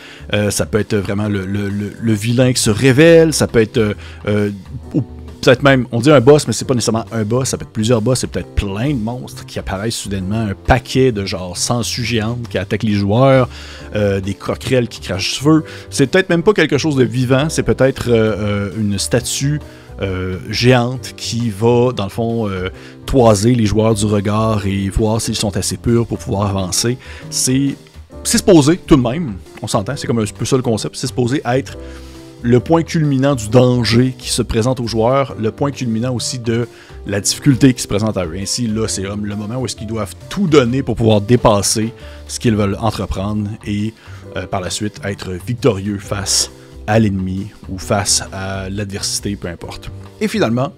ça 0.49 0.65
peut 0.65 0.79
être 0.79 0.95
vraiment 0.95 1.29
le, 1.29 1.45
le, 1.45 2.13
vilain 2.13 2.51
qui 2.51 2.61
se 2.61 2.69
révèle, 2.69 3.33
ça 3.33 3.47
peut 3.47 3.61
être 3.61 3.95
peut-être 5.43 5.63
même, 5.63 5.87
on 5.91 5.99
dit 5.99 6.11
un 6.11 6.21
boss, 6.21 6.47
mais 6.47 6.53
c'est 6.53 6.65
pas 6.65 6.73
nécessairement 6.73 7.05
un 7.11 7.23
boss, 7.23 7.49
ça 7.49 7.57
peut 7.57 7.65
être 7.65 7.71
plusieurs 7.71 8.01
boss, 8.01 8.19
c'est 8.19 8.27
peut-être 8.27 8.55
plein 8.55 8.89
de 8.89 8.99
monstres 8.99 9.45
qui 9.45 9.59
apparaissent 9.59 9.95
soudainement, 9.95 10.39
un 10.39 10.53
paquet 10.53 11.11
de 11.11 11.25
genre 11.25 11.57
sangsues 11.57 12.05
géantes 12.05 12.47
qui 12.49 12.57
attaquent 12.57 12.83
les 12.83 12.93
joueurs, 12.93 13.49
euh, 13.95 14.21
des 14.21 14.33
croquerelles 14.33 14.87
qui 14.87 15.01
crachent 15.01 15.33
du 15.33 15.43
feu. 15.43 15.63
C'est 15.89 16.07
peut-être 16.07 16.29
même 16.29 16.43
pas 16.43 16.53
quelque 16.53 16.77
chose 16.77 16.95
de 16.95 17.03
vivant, 17.03 17.49
c'est 17.49 17.63
peut-être 17.63 18.09
euh, 18.09 18.69
euh, 18.69 18.69
une 18.77 18.97
statue 18.97 19.59
géante 20.49 21.13
qui 21.15 21.49
va, 21.49 21.93
dans 21.93 22.03
le 22.03 22.09
fond, 22.09 22.49
toiser 23.05 23.55
les 23.55 23.65
joueurs 23.65 23.93
du 23.93 24.05
regard 24.05 24.67
et 24.67 24.89
voir 24.89 25.21
s'ils 25.21 25.35
sont 25.35 25.55
assez 25.55 25.77
purs 25.77 26.05
pour 26.05 26.17
pouvoir 26.17 26.49
avancer. 26.49 26.97
C'est 27.29 27.75
c'est 28.25 28.39
supposé, 28.39 28.77
tout 28.77 28.97
de 28.97 29.01
même, 29.01 29.35
on 29.61 29.67
s'entend, 29.67 29.95
c'est 29.95 30.07
comme 30.07 30.19
un 30.19 30.25
peu 30.25 30.43
ça 30.43 30.57
le 30.57 30.61
concept, 30.61 30.97
c'est 30.97 31.07
supposé 31.07 31.41
être 31.45 31.77
le 32.43 32.59
point 32.59 32.83
culminant 32.83 33.35
du 33.35 33.47
danger 33.47 34.13
qui 34.17 34.29
se 34.29 34.41
présente 34.41 34.81
aux 34.81 34.87
joueurs, 34.87 35.33
le 35.39 35.51
point 35.51 35.71
culminant 35.71 36.13
aussi 36.13 36.39
de 36.39 36.67
la 37.07 37.21
difficulté 37.21 37.73
qui 37.73 37.81
se 37.81 37.87
présente 37.87 38.17
à 38.17 38.25
eux. 38.25 38.35
Ainsi, 38.37 38.67
là, 38.67 38.87
c'est 38.87 39.03
le 39.03 39.35
moment 39.35 39.55
où 39.55 39.65
est-ce 39.65 39.77
qu'ils 39.77 39.87
doivent 39.87 40.13
tout 40.29 40.47
donner 40.47 40.83
pour 40.83 40.95
pouvoir 40.95 41.21
dépasser 41.21 41.93
ce 42.27 42.39
qu'ils 42.39 42.55
veulent 42.55 42.77
entreprendre 42.79 43.49
et 43.65 43.93
euh, 44.35 44.45
par 44.45 44.59
la 44.59 44.69
suite 44.69 44.99
être 45.05 45.31
victorieux 45.31 45.97
face 45.99 46.51
à 46.85 46.99
l'ennemi 46.99 47.47
ou 47.69 47.77
face 47.77 48.23
à 48.33 48.69
l'adversité, 48.69 49.37
peu 49.37 49.47
importe. 49.47 49.89
Et 50.19 50.27
finalement, 50.27 50.73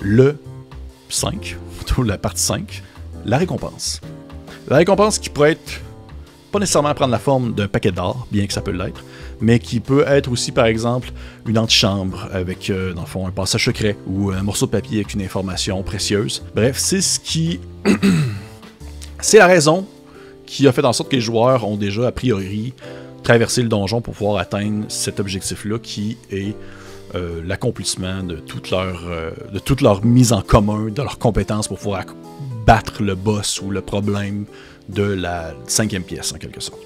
le 0.00 0.38
5, 1.08 1.56
la 2.04 2.18
partie 2.18 2.42
5, 2.42 2.82
la 3.24 3.38
récompense. 3.38 4.00
La 4.68 4.78
récompense 4.78 5.20
qui 5.20 5.30
pourrait 5.30 5.52
être 5.52 5.80
pas 6.50 6.58
nécessairement 6.58 6.94
prendre 6.94 7.12
la 7.12 7.18
forme 7.18 7.52
d'un 7.52 7.68
paquet 7.68 7.92
d'or, 7.92 8.26
bien 8.32 8.46
que 8.46 8.52
ça 8.52 8.60
peut 8.60 8.70
l'être, 8.70 9.04
mais 9.40 9.58
qui 9.58 9.80
peut 9.80 10.04
être 10.06 10.30
aussi, 10.30 10.52
par 10.52 10.66
exemple, 10.66 11.10
une 11.46 11.58
antichambre 11.58 12.28
avec, 12.32 12.70
euh, 12.70 12.92
dans 12.94 13.02
le 13.02 13.06
fond, 13.06 13.26
un 13.26 13.30
passage 13.30 13.64
secret 13.64 13.96
ou 14.06 14.30
un 14.30 14.42
morceau 14.42 14.66
de 14.66 14.70
papier 14.70 14.98
avec 14.98 15.14
une 15.14 15.22
information 15.22 15.82
précieuse. 15.82 16.42
Bref, 16.54 16.78
c'est 16.78 17.00
ce 17.00 17.20
qui. 17.20 17.60
c'est 19.20 19.38
la 19.38 19.46
raison 19.46 19.86
qui 20.46 20.66
a 20.66 20.72
fait 20.72 20.84
en 20.84 20.92
sorte 20.92 21.10
que 21.10 21.16
les 21.16 21.22
joueurs 21.22 21.66
ont 21.66 21.76
déjà, 21.76 22.08
a 22.08 22.12
priori, 22.12 22.72
traversé 23.22 23.62
le 23.62 23.68
donjon 23.68 24.00
pour 24.00 24.14
pouvoir 24.14 24.40
atteindre 24.40 24.86
cet 24.88 25.20
objectif-là 25.20 25.78
qui 25.78 26.16
est. 26.30 26.54
Euh, 27.14 27.40
l'accomplissement 27.42 28.22
de 28.22 28.34
euh, 28.72 29.30
de 29.50 29.58
toute 29.58 29.80
leur 29.80 30.04
mise 30.04 30.34
en 30.34 30.42
commun 30.42 30.90
de 30.90 31.00
leurs 31.00 31.18
compétences 31.18 31.66
pour 31.66 31.78
pouvoir 31.78 32.04
battre 32.66 33.02
le 33.02 33.14
boss 33.14 33.62
ou 33.62 33.70
le 33.70 33.80
problème 33.80 34.44
de 34.88 35.02
la 35.02 35.54
cinquième 35.66 36.02
pièce, 36.02 36.32
en 36.32 36.38
quelque 36.38 36.60
sorte. 36.60 36.80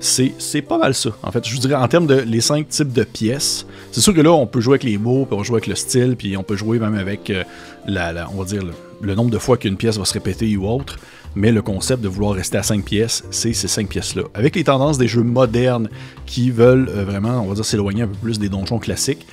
C'est 0.00 0.62
pas 0.62 0.78
mal 0.78 0.94
ça. 0.94 1.10
En 1.22 1.32
fait, 1.32 1.46
je 1.46 1.54
vous 1.54 1.60
dirais, 1.60 1.74
en 1.74 1.88
termes 1.88 2.06
de 2.06 2.14
les 2.14 2.40
cinq 2.40 2.68
types 2.68 2.92
de 2.92 3.02
pièces, 3.02 3.66
c'est 3.90 4.00
sûr 4.00 4.14
que 4.14 4.20
là, 4.20 4.32
on 4.32 4.46
peut 4.46 4.60
jouer 4.60 4.74
avec 4.74 4.84
les 4.84 4.98
mots, 4.98 5.24
puis 5.24 5.34
on 5.34 5.38
peut 5.38 5.44
jouer 5.44 5.56
avec 5.56 5.66
le 5.66 5.74
style, 5.74 6.14
puis 6.16 6.36
on 6.36 6.44
peut 6.44 6.56
jouer 6.56 6.78
même 6.78 6.94
avec, 6.94 7.30
euh, 7.30 7.42
la, 7.86 8.28
on 8.32 8.38
va 8.38 8.44
dire, 8.44 8.62
le, 9.00 9.14
nombre 9.14 9.30
de 9.30 9.38
fois 9.38 9.56
qu'une 9.56 9.76
pièce 9.76 9.98
va 9.98 10.04
se 10.04 10.12
répéter 10.12 10.56
ou 10.56 10.68
autre. 10.68 10.98
Mais 11.34 11.52
le 11.52 11.62
concept 11.62 12.02
de 12.02 12.08
vouloir 12.08 12.34
rester 12.34 12.58
à 12.58 12.62
cinq 12.62 12.84
pièces, 12.84 13.24
c'est 13.30 13.52
ces 13.52 13.68
cinq 13.68 13.88
pièces-là. 13.88 14.22
Avec 14.34 14.56
les 14.56 14.64
tendances 14.64 14.98
des 14.98 15.08
jeux 15.08 15.22
modernes 15.22 15.88
qui 16.26 16.50
veulent 16.50 16.88
euh, 16.88 17.04
vraiment, 17.04 17.40
on 17.40 17.48
va 17.48 17.54
dire, 17.54 17.64
s'éloigner 17.64 18.02
un 18.02 18.08
peu 18.08 18.16
plus 18.22 18.38
des 18.38 18.48
donjons 18.48 18.78
classiques, 18.78 19.26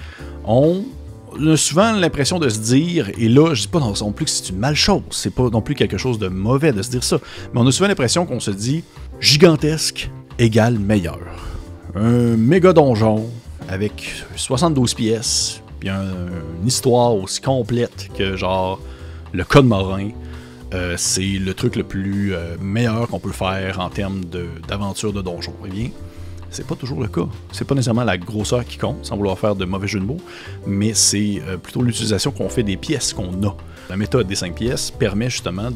on 0.45 0.83
on 1.37 1.47
a 1.47 1.57
souvent 1.57 1.91
l'impression 1.91 2.39
de 2.39 2.49
se 2.49 2.59
dire, 2.59 3.09
et 3.17 3.27
là, 3.27 3.53
je 3.53 3.61
dis 3.61 3.67
pas 3.67 3.79
non 3.79 4.11
plus 4.11 4.25
que 4.25 4.31
c'est 4.31 4.49
une 4.49 4.57
mal 4.57 4.75
chose, 4.75 5.01
c'est 5.11 5.33
pas 5.33 5.49
non 5.49 5.61
plus 5.61 5.75
quelque 5.75 5.97
chose 5.97 6.19
de 6.19 6.27
mauvais 6.27 6.71
de 6.71 6.81
se 6.81 6.89
dire 6.89 7.03
ça, 7.03 7.19
mais 7.53 7.59
on 7.59 7.67
a 7.67 7.71
souvent 7.71 7.87
l'impression 7.87 8.25
qu'on 8.25 8.39
se 8.39 8.51
dit 8.51 8.83
gigantesque 9.19 10.09
égale 10.39 10.79
meilleur. 10.79 11.19
Un 11.95 12.35
méga 12.35 12.73
donjon 12.73 13.25
avec 13.69 14.13
72 14.35 14.93
pièces, 14.93 15.61
puis 15.79 15.89
une 15.89 16.67
histoire 16.67 17.15
aussi 17.15 17.41
complète 17.41 18.09
que 18.17 18.35
genre 18.35 18.79
le 19.33 19.43
code 19.43 19.65
marin. 19.65 20.09
Euh, 20.73 20.95
c'est 20.97 21.21
le 21.21 21.53
truc 21.53 21.75
le 21.75 21.83
plus 21.83 22.33
euh, 22.33 22.57
meilleur 22.59 23.07
qu'on 23.07 23.19
peut 23.19 23.31
faire 23.31 23.79
en 23.79 23.89
termes 23.89 24.23
d'aventure 24.67 25.13
de, 25.13 25.21
donjon. 25.21 25.53
Eh 25.65 25.91
c'est 26.55 26.65
pas 26.65 26.75
toujours 26.75 27.01
le 27.01 27.07
cas. 27.07 27.27
C'est 27.51 27.67
pas 27.67 27.75
nécessairement 27.75 28.03
la 28.03 28.17
grosseur 28.17 28.65
qui 28.65 28.77
compte, 28.77 29.05
sans 29.05 29.17
vouloir 29.17 29.37
faire 29.37 29.55
de 29.55 29.65
mauvais 29.65 29.87
jeu 29.87 29.99
de 29.99 30.05
mots, 30.05 30.21
mais 30.65 30.93
c'est 30.93 31.41
euh, 31.47 31.57
plutôt 31.57 31.81
l'utilisation 31.81 32.31
qu'on 32.31 32.49
fait 32.49 32.63
des 32.63 32.77
pièces 32.77 33.13
qu'on 33.13 33.43
a. 33.43 33.55
La 33.89 33.97
méthode 33.97 34.27
des 34.27 34.35
cinq 34.35 34.55
pièces 34.55 34.89
permet 34.89 35.29
justement 35.29 35.69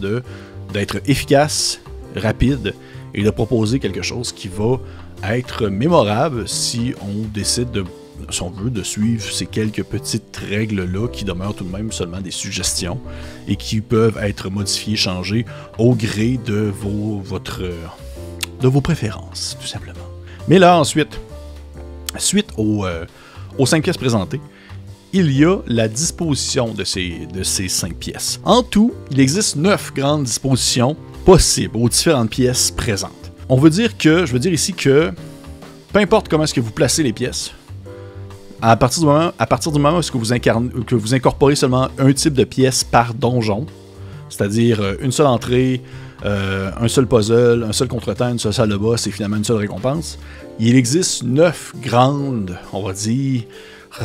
d'être 0.74 0.98
efficace 1.06 1.80
rapide 2.16 2.74
et 3.14 3.24
de 3.24 3.30
proposer 3.30 3.80
quelque 3.80 4.02
chose 4.02 4.32
qui 4.32 4.48
va 4.48 4.80
être 5.24 5.68
mémorable 5.68 6.48
si 6.48 6.94
on 7.02 7.28
décide 7.28 7.72
de 7.72 7.84
si 8.32 8.44
on 8.44 8.50
veut, 8.50 8.70
de 8.70 8.84
suivre 8.84 9.24
ces 9.32 9.46
quelques 9.46 9.84
petites 9.84 10.36
règles-là 10.38 11.08
qui 11.08 11.24
demeurent 11.24 11.56
tout 11.56 11.64
de 11.64 11.72
même 11.72 11.92
seulement 11.94 12.20
des 12.20 12.32
suggestions 12.32 13.00
et 13.48 13.56
qui 13.56 13.80
peuvent 13.80 14.18
être 14.22 14.50
modifiées, 14.50 14.98
changées 14.98 15.46
au 15.78 15.96
gré 15.96 16.38
de 16.46 16.72
vos, 16.82 17.24
de 18.62 18.68
vos 18.68 18.82
préférences, 18.82 19.58
tout 19.60 19.68
simplement. 19.68 19.99
Mais 20.50 20.58
là, 20.58 20.80
ensuite, 20.80 21.20
suite 22.18 22.50
aux, 22.58 22.84
euh, 22.84 23.06
aux 23.60 23.68
cinq 23.68 23.84
pièces 23.84 23.98
présentées, 23.98 24.42
il 25.14 25.32
y 25.32 25.46
a 25.46 25.58
la 25.68 25.88
disposition 25.88 26.74
de 26.74 26.84
ces, 26.84 27.28
de 27.32 27.44
ces 27.44 27.68
cinq 27.68 27.96
pièces. 27.96 28.40
En 28.44 28.64
tout, 28.64 28.92
il 29.12 29.20
existe 29.20 29.56
neuf 29.56 29.94
grandes 29.94 30.24
dispositions 30.24 30.96
possibles 31.24 31.78
aux 31.78 31.88
différentes 31.88 32.32
pièces 32.32 32.72
présentes. 32.72 33.32
On 33.48 33.58
veut 33.58 33.70
dire 33.70 33.96
que, 33.96 34.26
je 34.26 34.34
veux 34.34 34.40
dire 34.40 34.54
ici 34.54 34.74
que, 34.74 35.12
peu 35.94 36.00
importe 36.00 36.30
comment 36.30 36.44
est-ce 36.44 36.54
que 36.54 36.62
vous 36.62 36.72
placez 36.72 37.04
les 37.04 37.14
pièces, 37.14 37.52
à 38.62 38.76
partir 38.76 39.02
du 39.02 39.06
moment, 39.06 39.32
à 39.38 39.46
partir 39.46 39.72
du 39.72 39.80
moment 39.80 40.00
où 40.00 40.98
vous 40.98 41.14
incorporez 41.14 41.56
seulement 41.56 41.90
un 41.98 42.12
type 42.12 42.34
de 42.34 42.44
pièce 42.44 42.84
par 42.84 43.14
donjon, 43.14 43.68
c'est-à-dire 44.30 44.82
euh, 44.82 44.96
une 45.02 45.12
seule 45.12 45.28
entrée, 45.28 45.82
euh, 46.26 46.72
un 46.80 46.88
seul 46.88 47.08
puzzle, 47.08 47.66
un 47.68 47.74
seul 47.74 47.88
contretemps, 47.88 48.30
une 48.30 48.40
seule 48.40 48.54
salle 48.54 48.70
de 48.70 48.78
boss 48.78 49.08
et 49.08 49.12
finalement 49.12 49.38
une 49.38 49.44
seule 49.44 49.58
récompense, 49.58 50.20
il 50.60 50.76
existe 50.76 51.24
neuf 51.24 51.74
grandes, 51.82 52.58
on 52.74 52.84
va 52.84 52.94
dire, 52.94 53.44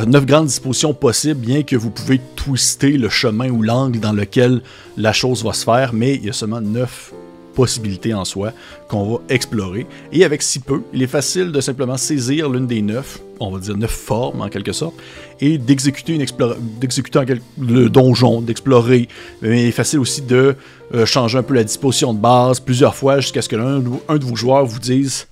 neuf 0.07 0.25
grandes 0.25 0.47
dispositions 0.47 0.95
possibles, 0.95 1.41
bien 1.41 1.63
que 1.63 1.77
vous 1.77 1.91
pouvez 1.91 2.21
twister 2.37 2.93
le 2.93 3.09
chemin 3.09 3.51
ou 3.51 3.63
l'angle 3.63 4.01
dans 4.01 4.13
lequel 4.13 4.63
la 4.97 5.13
chose 5.13 5.45
va 5.45 5.53
se 5.53 5.65
faire, 5.65 5.93
mais 5.93 6.15
il 6.15 6.25
y 6.25 6.31
a 6.31 6.33
seulement 6.33 6.61
neuf 6.61 7.13
possibilités 7.55 8.15
en 8.15 8.25
soi 8.25 8.53
qu'on 8.89 9.15
va 9.15 9.21
explorer. 9.29 9.87
Et 10.13 10.25
avec 10.25 10.43
si 10.43 10.59
peu, 10.59 10.83
il 10.93 11.03
est 11.03 11.09
facile 11.09 11.53
de 11.53 11.61
simplement 11.61 11.97
saisir 11.97 12.49
l'une 12.49 12.67
des 12.67 12.83
neuf, 12.83 13.21
on 13.41 13.51
va 13.51 13.59
dire 13.59 13.77
neuf 13.77 13.91
formes 13.91 14.41
en 14.41 14.49
quelque 14.49 14.73
sorte, 14.73 14.95
et 15.41 15.59
d'exécuter 15.59 16.19
le 16.19 17.89
donjon, 17.89 18.41
d'explorer. 18.41 19.09
Mais 19.43 19.63
il 19.63 19.69
est 19.69 19.73
facile 19.73 20.01
aussi 20.01 20.23
de 20.23 20.57
euh, 20.95 21.07
changer 21.07 21.39
un 21.39 21.43
peu 21.43 21.55
la 21.55 21.65
disposition 21.65 22.15
de 22.15 22.19
base 22.19 22.61
plusieurs 22.61 22.95
fois 22.95 23.21
jusqu'à 23.21 23.43
ce 23.43 23.49
que 23.49 23.57
l'un 23.57 23.79
de 23.81 24.25
vos 24.25 24.37
joueurs 24.37 24.65
vous 24.65 24.79
dise 24.79 25.27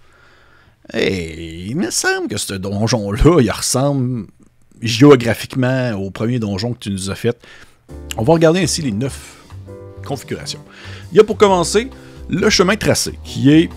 Hey, 0.92 1.68
il 1.68 1.76
me 1.76 1.90
semble 1.90 2.28
que 2.28 2.36
ce 2.36 2.54
donjon-là, 2.54 3.40
il 3.40 3.50
ressemble 3.50 4.26
géographiquement 4.80 5.92
au 5.92 6.10
premier 6.10 6.38
donjon 6.38 6.72
que 6.72 6.80
tu 6.80 6.90
nous 6.90 7.10
as 7.10 7.14
fait. 7.14 7.38
On 8.16 8.24
va 8.24 8.32
regarder 8.32 8.60
ainsi 8.60 8.82
les 8.82 8.90
neuf 8.90 9.36
configurations. 10.04 10.60
Il 11.12 11.16
y 11.16 11.20
a 11.20 11.24
pour 11.24 11.36
commencer 11.36 11.88
le 12.28 12.50
chemin 12.50 12.76
tracé, 12.76 13.18
qui 13.24 13.50
est 13.50 13.70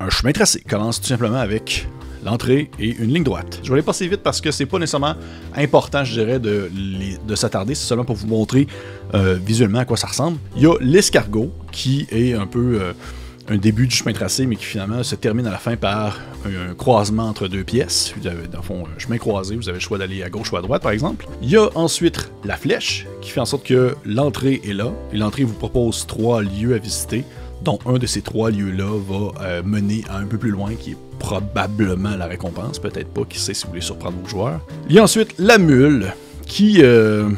un 0.00 0.10
chemin 0.10 0.32
tracé. 0.32 0.60
Commence 0.68 1.00
tout 1.00 1.06
simplement 1.06 1.38
avec 1.38 1.86
l'entrée 2.24 2.70
et 2.78 2.96
une 2.96 3.12
ligne 3.12 3.24
droite. 3.24 3.60
Je 3.62 3.68
vais 3.68 3.74
aller 3.74 3.82
passer 3.82 4.08
vite 4.08 4.22
parce 4.22 4.40
que 4.40 4.50
c'est 4.50 4.66
pas 4.66 4.78
nécessairement 4.78 5.14
important, 5.54 6.04
je 6.04 6.14
dirais, 6.14 6.38
de, 6.38 6.70
de 7.26 7.34
s'attarder. 7.34 7.74
C'est 7.74 7.86
seulement 7.86 8.04
pour 8.04 8.16
vous 8.16 8.26
montrer 8.26 8.66
euh, 9.14 9.38
visuellement 9.44 9.80
à 9.80 9.84
quoi 9.84 9.96
ça 9.96 10.08
ressemble. 10.08 10.38
Il 10.56 10.62
y 10.62 10.66
a 10.66 10.74
l'escargot, 10.80 11.52
qui 11.70 12.06
est 12.10 12.32
un 12.32 12.46
peu 12.46 12.78
euh, 12.80 12.92
un 13.48 13.56
début 13.56 13.86
du 13.86 13.94
chemin 13.94 14.12
tracé, 14.12 14.46
mais 14.46 14.56
qui 14.56 14.64
finalement 14.64 15.02
se 15.02 15.14
termine 15.14 15.46
à 15.46 15.50
la 15.50 15.58
fin 15.58 15.76
par 15.76 16.18
un, 16.46 16.74
croisement 16.74 17.28
entre 17.28 17.48
deux 17.48 17.64
pièces. 17.64 18.14
Vous 18.18 18.26
avez, 18.26 18.46
dans 18.48 18.58
le 18.58 18.64
fond, 18.64 18.84
un 18.84 18.98
chemin 18.98 19.18
croisé, 19.18 19.56
vous 19.56 19.68
avez 19.68 19.78
le 19.78 19.82
choix 19.82 19.98
d'aller 19.98 20.22
à 20.22 20.30
gauche 20.30 20.50
ou 20.52 20.56
à 20.56 20.62
droite, 20.62 20.82
par 20.82 20.92
exemple. 20.92 21.26
Il 21.42 21.50
y 21.50 21.56
a 21.56 21.68
ensuite 21.74 22.30
la 22.44 22.56
flèche, 22.56 23.06
qui 23.20 23.30
fait 23.30 23.40
en 23.40 23.44
sorte 23.44 23.66
que 23.66 23.94
l'entrée 24.04 24.62
est 24.64 24.72
là, 24.72 24.92
et 25.12 25.18
l'entrée 25.18 25.44
vous 25.44 25.54
propose 25.54 26.06
trois 26.06 26.42
lieux 26.42 26.74
à 26.74 26.78
visiter, 26.78 27.24
dont 27.62 27.78
un 27.86 27.98
de 27.98 28.06
ces 28.06 28.22
trois 28.22 28.50
lieux-là 28.50 28.98
va 29.08 29.42
euh, 29.42 29.62
mener 29.62 30.04
à 30.08 30.18
un 30.18 30.26
peu 30.26 30.38
plus 30.38 30.50
loin, 30.50 30.74
qui 30.74 30.92
est 30.92 30.96
probablement 31.18 32.16
la 32.16 32.26
récompense, 32.26 32.78
peut-être 32.78 33.08
pas, 33.08 33.24
qui 33.24 33.38
sait 33.38 33.54
si 33.54 33.64
vous 33.64 33.70
voulez 33.70 33.80
surprendre 33.80 34.16
vos 34.22 34.28
joueurs. 34.28 34.60
Il 34.88 34.96
y 34.96 34.98
a 34.98 35.02
ensuite 35.02 35.34
la 35.38 35.58
mule, 35.58 36.12
qui 36.46 36.82
euh, 36.82 37.28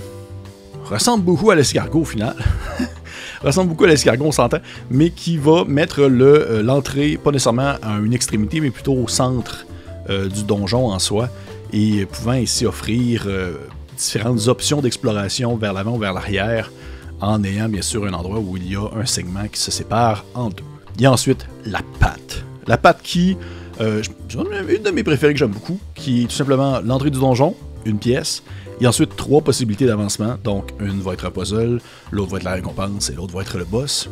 ressemble 0.85 1.25
beaucoup 1.25 1.51
à 1.51 1.55
l'escargot 1.55 2.01
au 2.01 2.05
final. 2.05 2.35
ressemble 3.43 3.71
beaucoup 3.71 3.85
à 3.85 3.89
l'escargot, 3.89 4.25
on 4.25 4.33
s'entend, 4.33 4.59
mais 4.91 5.11
qui 5.11 5.37
va 5.37 5.65
mettre 5.65 6.01
euh, 6.03 6.63
l'entrée, 6.63 7.19
pas 7.23 7.31
nécessairement 7.31 7.75
à 7.83 7.99
une 8.03 8.13
extrémité, 8.13 8.61
mais 8.61 8.71
plutôt 8.71 8.95
au 8.95 9.09
centre 9.09 9.67
euh, 10.11 10.29
du 10.29 10.43
donjon 10.43 10.91
en 10.91 10.99
soi, 10.99 11.29
et 11.73 12.07
pouvant 12.07 12.33
ainsi 12.33 12.65
offrir 12.65 13.29
différentes 13.97 14.47
options 14.47 14.81
d'exploration 14.81 15.57
vers 15.57 15.73
l'avant 15.73 15.97
ou 15.97 15.99
vers 15.99 16.13
l'arrière, 16.13 16.71
en 17.21 17.43
ayant 17.45 17.69
bien 17.69 17.83
sûr 17.83 18.05
un 18.07 18.13
endroit 18.13 18.39
où 18.39 18.57
il 18.57 18.71
y 18.71 18.77
a 18.77 18.89
un 18.95 19.07
segment 19.07 19.49
qui 19.49 19.61
se 19.61 19.71
sépare 19.71 20.25
en 20.35 20.49
deux. 20.49 20.65
Il 20.97 21.03
y 21.03 21.07
a 21.07 21.13
ensuite 21.13 21.47
la 21.65 21.81
patte. 22.01 22.45
La 22.67 22.79
patte 22.79 23.01
qui, 23.03 23.37
euh, 23.81 24.03
une 24.35 24.83
de 24.83 24.91
mes 24.91 25.03
préférées 25.03 25.33
que 25.33 25.39
j'aime 25.39 25.51
beaucoup, 25.51 25.79
qui 25.95 26.23
est 26.23 26.27
tout 26.27 26.35
simplement 26.35 26.81
l'entrée 26.85 27.11
du 27.11 27.19
donjon, 27.19 27.55
une 27.85 27.99
pièce, 27.99 28.43
a 28.85 28.89
ensuite 28.89 29.17
trois 29.17 29.41
possibilités 29.41 29.87
d'avancement. 29.87 30.37
Donc, 30.45 30.73
une 30.81 31.01
va 31.01 31.15
être 31.15 31.27
un 31.27 31.31
puzzle, 31.31 31.81
l'autre 32.11 32.33
va 32.33 32.39
être 32.39 32.45
la 32.45 32.53
récompense 32.53 33.11
et 33.11 33.15
l'autre 33.15 33.35
va 33.35 33.43
être 33.43 33.57
le 33.57 33.65
boss. 33.65 34.09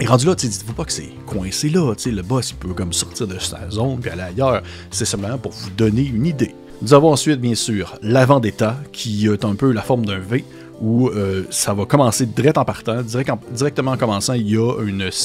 Et 0.00 0.06
rendu 0.06 0.26
là, 0.26 0.34
dites-vous 0.34 0.72
pas 0.72 0.84
que 0.84 0.92
c'est 0.92 1.10
coincé 1.26 1.68
là. 1.68 1.92
Le 2.06 2.22
boss, 2.22 2.50
il 2.50 2.56
peut 2.56 2.72
comme 2.72 2.92
sortir 2.92 3.26
de 3.26 3.38
sa 3.38 3.68
zone 3.70 3.98
puis 4.00 4.10
aller 4.10 4.22
ailleurs. 4.22 4.62
C'est 4.90 5.04
simplement 5.04 5.38
pour 5.38 5.52
vous 5.52 5.70
donner 5.70 6.02
une 6.02 6.26
idée. 6.26 6.54
Nous 6.80 6.94
avons 6.94 7.12
ensuite, 7.12 7.40
bien 7.40 7.54
sûr, 7.54 7.94
l'avant 8.02 8.40
d'état, 8.40 8.76
qui 8.92 9.26
est 9.26 9.44
un 9.44 9.54
peu 9.54 9.70
la 9.70 9.82
forme 9.82 10.04
d'un 10.04 10.18
V, 10.18 10.44
où 10.80 11.08
euh, 11.08 11.44
ça 11.50 11.74
va 11.74 11.84
commencer 11.84 12.26
direct 12.26 12.58
en 12.58 12.64
partant. 12.64 13.02
directement 13.02 13.92
en 13.92 13.96
commençant, 13.96 14.34
il 14.34 14.50
y 14.50 14.56
a 14.56 14.72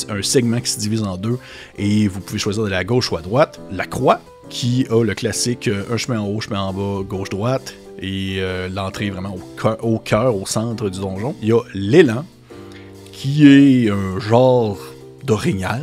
un 0.09 0.21
segment 0.21 0.59
qui 0.59 0.69
se 0.69 0.79
divise 0.79 1.03
en 1.03 1.17
deux, 1.17 1.37
et 1.77 2.07
vous 2.07 2.19
pouvez 2.19 2.39
choisir 2.39 2.63
de 2.63 2.69
la 2.69 2.83
gauche 2.83 3.11
ou 3.11 3.17
à 3.17 3.21
droite. 3.21 3.59
La 3.71 3.85
croix, 3.85 4.19
qui 4.49 4.85
a 4.89 5.03
le 5.03 5.13
classique 5.13 5.67
euh, 5.67 5.83
un 5.91 5.97
chemin 5.97 6.19
en 6.19 6.27
haut, 6.27 6.41
chemin 6.41 6.61
en 6.61 6.73
bas, 6.73 7.03
gauche-droite, 7.03 7.73
et 7.99 8.37
euh, 8.39 8.69
l'entrée 8.69 9.09
vraiment 9.09 9.35
au 9.81 9.99
cœur, 9.99 10.35
au, 10.35 10.45
centre 10.45 10.89
du 10.89 10.99
donjon. 10.99 11.35
Il 11.41 11.49
y 11.49 11.51
a 11.51 11.61
l'élan, 11.73 12.25
qui 13.11 13.47
est 13.47 13.89
un 13.89 14.19
genre 14.19 14.77
d'orignal. 15.23 15.81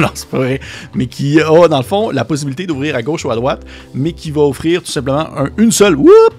non, 0.02 0.08
c'est 0.14 0.28
pas 0.28 0.38
vrai. 0.38 0.60
Mais 0.94 1.06
qui 1.06 1.40
a, 1.40 1.68
dans 1.68 1.76
le 1.76 1.84
fond, 1.84 2.10
la 2.10 2.24
possibilité 2.24 2.66
d'ouvrir 2.66 2.96
à 2.96 3.02
gauche 3.02 3.24
ou 3.24 3.30
à 3.30 3.36
droite, 3.36 3.64
mais 3.94 4.12
qui 4.12 4.30
va 4.30 4.42
offrir 4.42 4.82
tout 4.82 4.90
simplement 4.90 5.28
une 5.58 5.72
seule, 5.72 5.96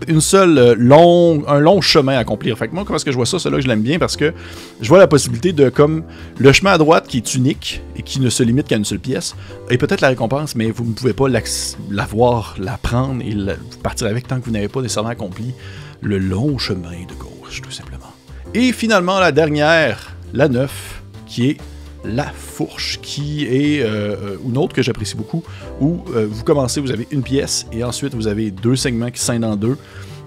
une 0.08 0.22
seule 0.22 0.58
euh, 0.58 0.76
long, 0.78 1.44
un 1.48 1.60
long 1.60 1.80
chemin 1.82 2.14
à 2.14 2.20
accomplir. 2.20 2.58
Fait 2.58 2.68
que 2.68 2.74
moi, 2.74 2.84
comment 2.86 2.96
est-ce 2.96 3.06
que 3.06 3.12
je 3.12 3.18
vois 3.18 3.26
ça? 3.26 3.40
Celui-là, 3.40 3.62
je 3.62 3.68
l'aime 3.68 3.84
bien 3.84 4.00
parce 4.00 4.18
que 4.18 4.34
je 4.82 4.90
vois 4.90 4.98
la 4.98 5.08
possibilité 5.08 5.54
de, 5.54 5.70
comme, 5.70 6.04
le 6.38 6.52
chemin 6.52 6.72
à 6.72 6.78
droite 6.78 7.06
qui 7.08 7.18
est 7.18 7.36
unique 7.36 7.82
et 7.96 8.02
qui 8.02 8.20
ne 8.20 8.30
se 8.30 8.42
limite 8.44 8.68
qu'à 8.68 8.78
une 8.78 8.86
seule 8.86 9.00
pièce, 9.00 9.36
et 9.70 9.78
peut-être 9.78 10.02
la 10.02 10.10
récompense, 10.10 10.56
mais 10.56 10.72
vous 10.72 10.86
ne 10.86 10.94
pouvez 10.94 11.14
pas 11.14 11.28
la 11.28 12.06
voir, 12.06 12.56
la 12.58 12.78
prendre 12.78 13.22
et 13.22 13.36
partir 13.84 14.08
avec 14.08 14.28
tant 14.28 14.40
que 14.40 14.46
vous 14.46 14.52
n'avez 14.52 14.68
pas 14.68 14.82
nécessairement 14.82 15.10
accompli 15.10 15.54
le 16.02 16.18
long 16.18 16.58
chemin 16.58 16.92
de 16.92 17.14
gauche, 17.14 17.62
tout 17.62 17.72
simplement. 17.72 18.12
Et 18.54 18.72
finalement, 18.72 19.20
la 19.20 19.32
dernière, 19.32 20.16
la 20.34 20.48
9, 20.48 21.02
qui 21.28 21.50
est 21.50 21.58
la 22.04 22.26
fourche, 22.26 23.00
qui 23.02 23.46
est 23.46 23.82
euh, 23.82 24.16
euh, 24.16 24.38
une 24.46 24.58
autre 24.58 24.74
que 24.74 24.82
j'apprécie 24.82 25.16
beaucoup, 25.16 25.44
où 25.80 26.04
euh, 26.14 26.28
vous 26.30 26.44
commencez, 26.44 26.82
vous 26.82 26.92
avez 26.92 27.08
une 27.12 27.24
pièce, 27.24 27.68
et 27.72 27.84
ensuite 27.84 28.16
vous 28.16 28.28
avez 28.28 28.52
deux 28.52 28.76
segments 28.76 29.12
qui 29.12 29.20
scindent 29.20 29.46
en 29.46 29.56
deux, 29.56 29.78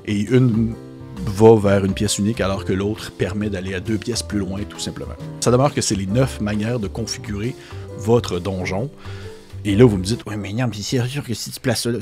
et 0.06 0.20
une 0.20 0.74
va 1.26 1.54
vers 1.56 1.84
une 1.84 1.94
pièce 1.94 2.18
unique 2.18 2.40
alors 2.40 2.64
que 2.64 2.72
l'autre 2.72 3.12
permet 3.12 3.48
d'aller 3.48 3.74
à 3.74 3.80
deux 3.80 3.96
pièces 3.96 4.22
plus 4.22 4.38
loin 4.38 4.60
tout 4.68 4.78
simplement. 4.78 5.14
Ça 5.40 5.50
demeure 5.50 5.72
que 5.72 5.80
c'est 5.80 5.94
les 5.94 6.06
neuf 6.06 6.40
manières 6.40 6.78
de 6.78 6.88
configurer 6.88 7.54
votre 7.98 8.38
donjon. 8.38 8.90
Et 9.64 9.74
là, 9.76 9.86
vous 9.86 9.96
me 9.96 10.04
dites, 10.04 10.26
ouais, 10.26 10.36
mais 10.36 10.52
non, 10.52 10.68
c'est 10.72 11.06
sûr 11.06 11.24
que 11.24 11.32
si 11.32 11.50
tu 11.50 11.60
places 11.60 11.82
ça 11.82 11.90
là, 11.90 11.98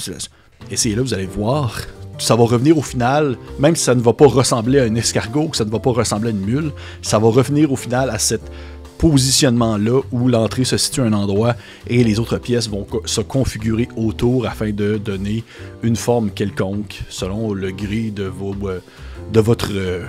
essayez 0.71 0.97
là, 0.97 1.02
vous 1.02 1.14
allez 1.14 1.26
voir. 1.26 1.79
Ça 2.19 2.37
va 2.37 2.45
revenir 2.45 2.76
au 2.76 2.83
final, 2.83 3.37
même 3.59 3.75
si 3.75 3.85
ça 3.85 3.95
ne 3.95 4.00
va 4.00 4.12
pas 4.12 4.26
ressembler 4.26 4.81
à 4.81 4.85
un 4.85 4.95
escargot, 4.95 5.49
que 5.49 5.57
ça 5.57 5.64
ne 5.64 5.71
va 5.71 5.79
pas 5.79 5.91
ressembler 5.91 6.29
à 6.29 6.33
une 6.33 6.45
mule, 6.45 6.73
ça 7.00 7.19
va 7.19 7.29
revenir 7.29 7.73
au 7.73 7.76
final 7.76 8.11
à 8.11 8.19
cette 8.19 8.50
positionnement-là 9.02 10.00
où 10.12 10.28
l'entrée 10.28 10.62
se 10.62 10.76
situe 10.76 11.00
à 11.00 11.04
un 11.06 11.12
endroit 11.12 11.56
et 11.88 12.04
les 12.04 12.21
autres 12.21 12.38
pièces 12.38 12.68
vont 12.68 12.87
se 13.04 13.21
configurer 13.21 13.88
autour 13.97 14.47
afin 14.47 14.71
de 14.71 14.97
donner 14.97 15.42
une 15.82 15.97
forme 15.97 16.30
quelconque 16.30 17.00
selon 17.09 17.52
le 17.52 17.73
gris 17.73 18.12
de, 18.12 18.23
vos, 18.23 18.54
euh, 18.68 18.78
de, 19.32 19.40
votre, 19.40 19.71
euh, 19.73 20.06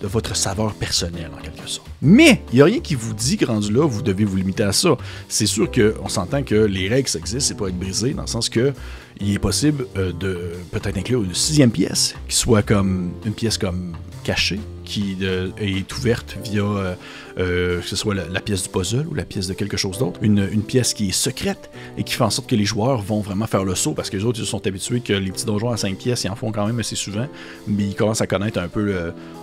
de 0.00 0.06
votre 0.06 0.34
saveur 0.34 0.72
personnelle 0.72 1.30
en 1.38 1.42
quelque 1.42 1.68
sorte. 1.68 1.86
Mais 2.00 2.40
il 2.52 2.56
n'y 2.56 2.62
a 2.62 2.64
rien 2.64 2.80
qui 2.80 2.94
vous 2.94 3.12
dit 3.12 3.36
que 3.36 3.44
là, 3.44 3.86
vous 3.86 4.00
devez 4.00 4.24
vous 4.24 4.36
limiter 4.38 4.62
à 4.62 4.72
ça. 4.72 4.96
C'est 5.28 5.44
sûr 5.44 5.70
qu'on 5.70 6.08
s'entend 6.08 6.42
que 6.42 6.54
les 6.54 6.88
règles 6.88 7.08
ça 7.08 7.18
existe, 7.18 7.48
c'est 7.48 7.56
pas 7.58 7.68
être 7.68 7.78
brisé, 7.78 8.14
dans 8.14 8.22
le 8.22 8.28
sens 8.28 8.48
que 8.48 8.72
il 9.20 9.34
est 9.34 9.38
possible 9.38 9.84
euh, 9.98 10.10
de 10.10 10.52
peut-être 10.70 10.96
inclure 10.96 11.22
une 11.22 11.34
sixième 11.34 11.70
pièce 11.70 12.14
qui 12.26 12.36
soit 12.36 12.62
comme 12.62 13.10
une 13.26 13.34
pièce 13.34 13.58
comme 13.58 13.92
cachée 14.22 14.60
qui 14.84 15.16
euh, 15.22 15.50
est 15.58 15.90
ouverte 15.96 16.36
via 16.44 16.62
euh, 16.62 16.94
euh, 17.38 17.80
que 17.80 17.86
ce 17.86 17.96
soit 17.96 18.14
la, 18.14 18.40
pièce 18.40 18.62
du 18.64 18.68
puzzle 18.68 19.06
ou 19.10 19.14
la 19.14 19.24
pièce 19.24 19.46
de 19.46 19.54
quelque 19.54 19.76
chose 19.76 19.98
d'autre. 19.98 20.20
Une, 20.22 20.62
pièce 20.62 20.94
qui 20.94 21.08
est 21.08 21.12
secrète 21.12 21.70
et 21.96 22.04
qui 22.04 22.14
fait 22.14 22.24
en 22.24 22.30
sorte 22.30 22.48
que 22.48 22.56
les 22.56 22.64
joueurs 22.64 23.00
vont 23.02 23.20
vraiment 23.20 23.46
faire 23.46 23.64
le 23.64 23.74
saut 23.74 23.92
parce 23.92 24.10
que 24.10 24.16
les 24.16 24.24
autres 24.24 24.40
ils 24.40 24.46
sont 24.46 24.66
habitués 24.66 25.00
que 25.00 25.12
les 25.12 25.30
petits 25.30 25.46
donjons 25.46 25.70
à 25.70 25.76
5 25.76 25.96
pièces 25.96 26.24
ils 26.24 26.30
en 26.30 26.36
font 26.36 26.52
quand 26.52 26.66
même 26.66 26.78
assez 26.78 26.96
souvent, 26.96 27.26
mais 27.66 27.84
ils 27.84 27.94
commencent 27.94 28.20
à 28.20 28.26
connaître 28.26 28.58
un 28.58 28.68
peu, 28.68 28.94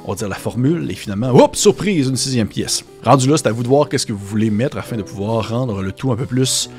on 0.06 0.12
va 0.12 0.16
dire, 0.16 0.30
la 0.30 0.36
formule 0.36 0.90
et 0.90 0.96
finalement, 0.96 1.30
hop, 1.30 1.56
surprise, 1.56 2.08
une 2.08 2.16
sixième 2.16 2.48
pièce. 2.48 2.84
Rendu 3.04 3.30
là, 3.30 3.38
c'est 3.38 3.48
à 3.48 3.52
vous 3.52 3.64
de 3.64 3.68
voir 3.68 3.90
qu'est-ce 3.90 4.06
que 4.06 4.14
vous 4.14 4.26
voulez 4.26 4.50
mettre 4.50 4.78
afin 4.78 4.98
de 4.98 5.04
pouvoir 5.04 5.50
rendre 5.50 5.82
le 5.82 5.92
tout 5.92 6.12
un 6.12 6.16
peu 6.16 6.26
plus 6.26 6.70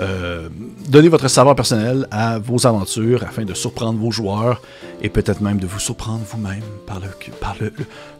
euh, 0.00 0.48
donnez 0.88 1.08
votre 1.08 1.28
savoir 1.28 1.54
personnel 1.54 2.06
à 2.10 2.38
vos 2.38 2.66
aventures 2.66 3.22
afin 3.22 3.44
de 3.44 3.54
surprendre 3.54 3.98
vos 3.98 4.10
joueurs 4.10 4.62
et 5.02 5.08
peut-être 5.10 5.40
même 5.40 5.58
de 5.58 5.66
vous 5.66 5.78
surprendre 5.78 6.24
vous-même 6.24 6.62
par 6.86 7.00
le, 7.00 7.08
par, 7.40 7.56
le, 7.60 7.72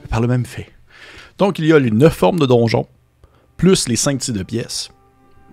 par 0.09 0.21
le 0.21 0.27
même 0.27 0.45
fait. 0.45 0.69
Donc 1.39 1.59
il 1.59 1.67
y 1.67 1.73
a 1.73 1.79
les 1.79 1.91
9 1.91 2.13
formes 2.13 2.39
de 2.39 2.47
donjons, 2.47 2.87
plus 3.57 3.89
les 3.89 3.97
5 3.97 4.19
types 4.19 4.37
de 4.37 4.43
pièces. 4.43 4.91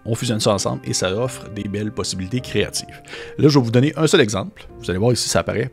On 0.06 0.16
fusionne 0.16 0.40
ça 0.40 0.54
ensemble 0.54 0.82
et 0.86 0.94
ça 0.94 1.14
offre 1.14 1.50
des 1.50 1.64
belles 1.64 1.92
possibilités 1.92 2.40
créatives. 2.40 3.02
Là, 3.38 3.50
je 3.50 3.60
vais 3.60 3.66
vous 3.66 3.72
donner 3.72 3.94
un 3.98 4.08
seul 4.08 4.22
exemple. 4.22 4.66
Vous 4.80 4.90
allez 4.90 5.00
voir 5.00 5.12
ici, 5.12 5.28
ça 5.28 5.40
apparaît. 5.40 5.70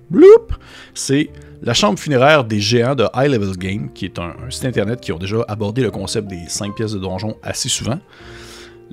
C'est 0.92 1.30
la 1.62 1.72
chambre 1.72 2.00
funéraire 2.00 2.44
des 2.44 2.60
géants 2.60 2.96
de 2.96 3.06
High 3.14 3.30
Level 3.30 3.56
Game, 3.56 3.92
qui 3.92 4.06
est 4.06 4.18
un, 4.18 4.34
un, 4.44 4.50
site 4.50 4.64
internet 4.64 5.00
qui 5.00 5.12
ont 5.12 5.18
déjà 5.18 5.44
abordé 5.46 5.82
le 5.82 5.92
concept 5.92 6.26
des 6.26 6.48
5 6.48 6.74
pièces 6.74 6.92
de 6.92 6.98
donjon 6.98 7.36
assez 7.44 7.68
souvent. 7.68 8.00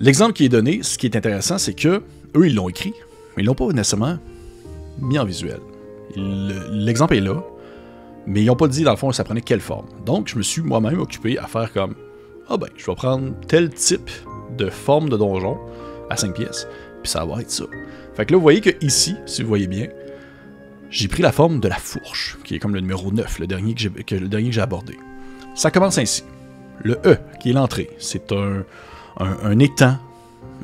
L'exemple 0.01 0.33
qui 0.33 0.45
est 0.45 0.49
donné, 0.49 0.81
ce 0.81 0.97
qui 0.97 1.05
est 1.05 1.15
intéressant, 1.15 1.59
c'est 1.59 1.75
que 1.75 2.01
eux, 2.35 2.47
ils 2.47 2.55
l'ont 2.55 2.69
écrit, 2.69 2.93
mais 3.37 3.43
ils 3.43 3.45
l'ont 3.45 3.53
pas 3.53 3.67
nécessairement 3.67 4.17
mis 4.99 5.19
en 5.19 5.25
visuel. 5.25 5.59
L'exemple 6.15 7.13
est 7.13 7.21
là, 7.21 7.43
mais 8.25 8.41
ils 8.41 8.47
n'ont 8.47 8.55
pas 8.55 8.67
dit 8.67 8.81
dans 8.83 8.91
le 8.91 8.97
fond 8.97 9.11
ça 9.11 9.23
prenait 9.23 9.41
quelle 9.41 9.61
forme. 9.61 9.85
Donc, 10.03 10.27
je 10.27 10.37
me 10.37 10.41
suis 10.41 10.63
moi-même 10.63 10.99
occupé 10.99 11.37
à 11.37 11.45
faire 11.45 11.71
comme 11.71 11.93
ah 12.49 12.57
ben, 12.57 12.67
je 12.75 12.85
vais 12.87 12.95
prendre 12.95 13.31
tel 13.47 13.69
type 13.69 14.09
de 14.57 14.71
forme 14.71 15.07
de 15.07 15.17
donjon 15.17 15.59
à 16.09 16.17
5 16.17 16.33
pièces, 16.33 16.67
puis 17.03 17.11
ça 17.11 17.23
va 17.23 17.39
être 17.41 17.51
ça. 17.51 17.65
Fait 18.15 18.25
que 18.25 18.31
là, 18.31 18.37
vous 18.37 18.43
voyez 18.43 18.59
que 18.59 18.71
ici, 18.83 19.15
si 19.27 19.43
vous 19.43 19.49
voyez 19.49 19.67
bien, 19.67 19.87
j'ai 20.89 21.09
pris 21.09 21.21
la 21.21 21.31
forme 21.31 21.59
de 21.59 21.67
la 21.67 21.77
fourche, 21.77 22.39
qui 22.43 22.55
est 22.55 22.59
comme 22.59 22.73
le 22.73 22.81
numéro 22.81 23.11
9, 23.11 23.37
le 23.37 23.45
dernier 23.45 23.75
que 23.75 24.51
j'ai 24.51 24.61
abordé. 24.61 24.97
Ça 25.53 25.69
commence 25.69 25.99
ainsi. 25.99 26.23
Le 26.83 26.97
E, 27.05 27.17
qui 27.39 27.51
est 27.51 27.53
l'entrée, 27.53 27.91
c'est 27.99 28.31
un, 28.31 28.63
un, 29.17 29.59
étang 29.59 29.97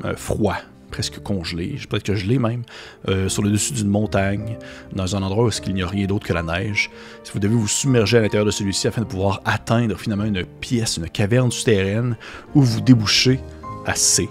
euh, 0.04 0.14
froid, 0.16 0.56
presque 0.90 1.20
congelé, 1.22 1.74
je 1.76 1.86
peut-être 1.86 2.04
que 2.04 2.14
gelé 2.14 2.38
même, 2.38 2.62
euh, 3.08 3.28
sur 3.28 3.42
le 3.42 3.50
dessus 3.50 3.72
d'une 3.72 3.88
montagne, 3.88 4.56
dans 4.92 5.16
un 5.16 5.22
endroit 5.22 5.44
où 5.44 5.50
il 5.66 5.74
n'y 5.74 5.82
a 5.82 5.86
rien 5.86 6.06
d'autre 6.06 6.26
que 6.26 6.32
la 6.32 6.42
neige. 6.42 6.90
Si 7.24 7.32
vous 7.32 7.38
devez 7.38 7.54
vous 7.54 7.68
submerger 7.68 8.18
à 8.18 8.20
l'intérieur 8.20 8.46
de 8.46 8.50
celui-ci 8.50 8.88
afin 8.88 9.02
de 9.02 9.06
pouvoir 9.06 9.42
atteindre 9.44 9.96
finalement 9.98 10.24
une 10.24 10.44
pièce, 10.44 10.96
une 10.96 11.08
caverne 11.08 11.50
souterraine, 11.50 12.16
où 12.54 12.62
vous 12.62 12.80
débouchez 12.80 13.40
à 13.86 13.94
C. 13.94 14.28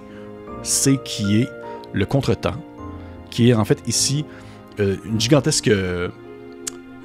C 0.63 0.99
qui 1.03 1.41
est 1.41 1.49
le 1.93 2.05
contretemps, 2.05 2.61
qui 3.29 3.49
est 3.49 3.53
en 3.53 3.65
fait 3.65 3.81
ici 3.87 4.25
euh, 4.79 4.97
une 5.05 5.19
gigantesque 5.19 5.69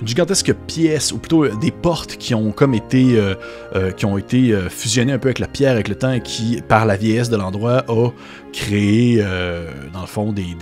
une 0.03 0.09
gigantesque 0.09 0.53
pièce, 0.67 1.13
ou 1.13 1.19
plutôt 1.19 1.45
euh, 1.45 1.55
des 1.61 1.71
portes 1.71 2.17
qui 2.17 2.35
ont 2.35 2.51
comme 2.51 2.75
été, 2.75 3.17
euh, 3.17 3.35
euh, 3.77 3.93
qui 3.93 4.05
ont 4.05 4.19
été 4.19 4.53
fusionnées 4.69 5.13
un 5.13 5.19
peu 5.19 5.29
avec 5.29 5.39
la 5.39 5.47
pierre, 5.47 5.73
avec 5.73 5.87
le 5.89 5.95
temps, 5.95 6.13
et 6.13 6.21
qui, 6.21 6.61
par 6.67 6.87
la 6.87 6.97
vieillesse 6.97 7.31
de 7.31 7.37
l'endroit, 7.37 7.85
a 7.89 8.11
créé, 8.53 9.23
dans 9.93 10.01
le 10.01 10.07
fond, 10.07 10.33
des, 10.33 10.57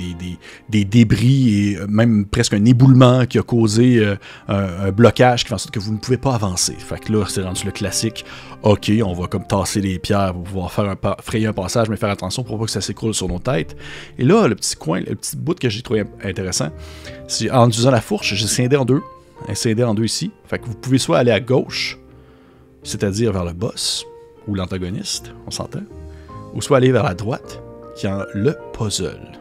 des, 0.69 0.85
débris 0.85 1.73
et 1.73 1.79
même 1.89 2.27
presque 2.27 2.53
un 2.53 2.65
éboulement 2.65 3.27
qui 3.27 3.39
a 3.39 3.43
causé 3.43 4.05
un, 4.47 4.93
blocage 4.93 5.43
qui 5.43 5.49
fait 5.49 5.55
en 5.55 5.59
sorte 5.59 5.75
que 5.75 5.81
vous 5.81 5.93
ne 5.93 5.99
pouvez 5.99 6.19
pas 6.19 6.35
avancer. 6.35 6.77
Fait 6.79 7.01
que 7.01 7.13
là, 7.13 7.25
c'est 7.29 7.43
rendu 7.43 7.65
le 7.65 7.73
classique. 7.73 8.25
Ok, 8.63 8.93
on 9.05 9.15
va 9.15 9.27
comme 9.27 9.47
tasser 9.47 9.81
les 9.81 9.99
pierres 9.99 10.35
pour 10.35 10.45
pouvoir 10.45 10.73
faire 10.73 10.85
un 10.85 10.97
frayer 11.23 11.47
un 11.47 11.53
passage, 11.53 11.89
mais 11.89 11.97
faire 11.97 12.11
attention 12.11 12.45
pour 12.45 12.59
pas 12.59 12.67
que 12.67 12.71
ça 12.71 12.81
s'écroule 12.81 13.15
sur 13.15 13.27
nos 13.27 13.39
têtes. 13.39 13.77
Et 14.19 14.25
là, 14.25 14.47
le 14.47 14.55
petit 14.55 14.77
coin, 14.77 15.01
le 15.01 15.17
petit 15.17 15.37
bout 15.37 15.59
que 15.59 15.69
j'ai 15.69 15.83
trouvé 15.83 16.05
intéressant, 16.23 16.69
c'est 17.27 17.51
en 17.51 17.69
utilisant 17.69 17.91
la 17.91 18.03
fourche, 18.03 18.35
j'ai 18.35 18.47
scindé 18.47 18.77
en 18.77 18.85
deux 18.85 19.01
scindé 19.55 19.85
en 19.85 19.95
deux 19.95 20.05
ici. 20.05 20.31
Fait 20.45 20.61
vous 20.65 20.75
pouvez 20.75 20.99
soit 20.99 21.19
aller 21.19 21.31
à 21.31 21.41
gauche, 21.41 21.99
c'est-à-dire 22.83 23.33
vers 23.33 23.45
le 23.45 23.53
boss 23.53 24.07
ou 24.47 24.55
l'antagoniste, 24.55 25.33
on 25.47 25.51
s'entend, 25.51 25.83
ou 26.55 26.63
soit 26.63 26.79
aller 26.79 26.93
vers 26.93 27.05
la 27.05 27.15
droite, 27.15 27.63
qui 27.97 28.07
est 28.07 28.11
le 28.35 28.57
puzzle. 28.73 29.33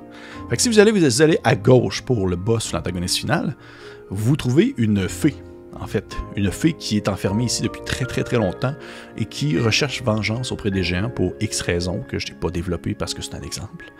Si 0.57 0.67
vous 0.67 0.79
allez, 0.79 0.91
vous 0.91 1.21
allez 1.21 1.39
à 1.43 1.55
gauche 1.55 2.01
pour 2.01 2.27
le 2.27 2.35
boss 2.35 2.71
ou 2.71 2.75
l'antagoniste 2.75 3.17
final, 3.17 3.55
vous 4.09 4.35
trouvez 4.35 4.73
une 4.77 5.07
fée 5.07 5.35
en 5.79 5.87
fait, 5.87 6.17
une 6.35 6.51
fée 6.51 6.73
qui 6.73 6.97
est 6.97 7.07
enfermée 7.07 7.45
ici 7.45 7.61
depuis 7.61 7.81
très 7.85 8.05
très 8.05 8.23
très 8.23 8.37
longtemps 8.37 8.73
et 9.19 9.25
qui 9.25 9.59
recherche 9.59 10.01
vengeance 10.01 10.51
auprès 10.51 10.71
des 10.71 10.83
géants 10.83 11.09
pour 11.09 11.33
X 11.41 11.61
raisons 11.61 12.01
que 12.07 12.17
je 12.17 12.27
n'ai 12.27 12.33
pas 12.33 12.49
développées 12.49 12.95
parce 12.95 13.13
que 13.13 13.21
c'est 13.21 13.35
un 13.35 13.41
exemple. 13.41 13.91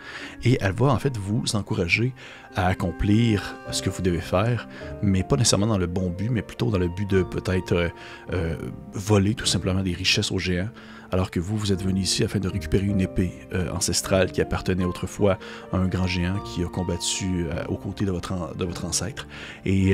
Et 0.44 0.58
elle 0.60 0.72
va 0.72 0.86
en 0.86 0.98
fait 0.98 1.16
vous 1.16 1.44
encourager 1.54 2.14
à 2.56 2.66
accomplir 2.66 3.54
ce 3.70 3.82
que 3.82 3.90
vous 3.90 4.02
devez 4.02 4.20
faire, 4.20 4.68
mais 5.02 5.22
pas 5.22 5.36
nécessairement 5.36 5.66
dans 5.66 5.78
le 5.78 5.86
bon 5.86 6.10
but, 6.10 6.30
mais 6.30 6.42
plutôt 6.42 6.70
dans 6.70 6.78
le 6.78 6.88
but 6.88 7.08
de 7.08 7.22
peut-être 7.22 7.72
euh, 7.72 7.88
euh, 8.32 8.56
voler 8.92 9.34
tout 9.34 9.46
simplement 9.46 9.82
des 9.82 9.92
richesses 9.92 10.32
aux 10.32 10.38
géants 10.38 10.68
alors 11.12 11.32
que 11.32 11.40
vous, 11.40 11.56
vous 11.56 11.72
êtes 11.72 11.82
venu 11.82 12.02
ici 12.02 12.22
afin 12.22 12.38
de 12.38 12.46
récupérer 12.46 12.86
une 12.86 13.00
épée 13.00 13.32
euh, 13.52 13.68
ancestrale 13.72 14.30
qui 14.30 14.40
appartenait 14.40 14.84
autrefois 14.84 15.38
à 15.72 15.76
un 15.76 15.88
grand 15.88 16.06
géant 16.06 16.38
qui 16.38 16.62
a 16.62 16.68
combattu 16.68 17.46
aux 17.68 17.76
côtés 17.76 18.04
de 18.04 18.12
votre, 18.12 18.56
de 18.56 18.64
votre 18.64 18.84
ancêtre. 18.84 19.26
Et 19.64 19.92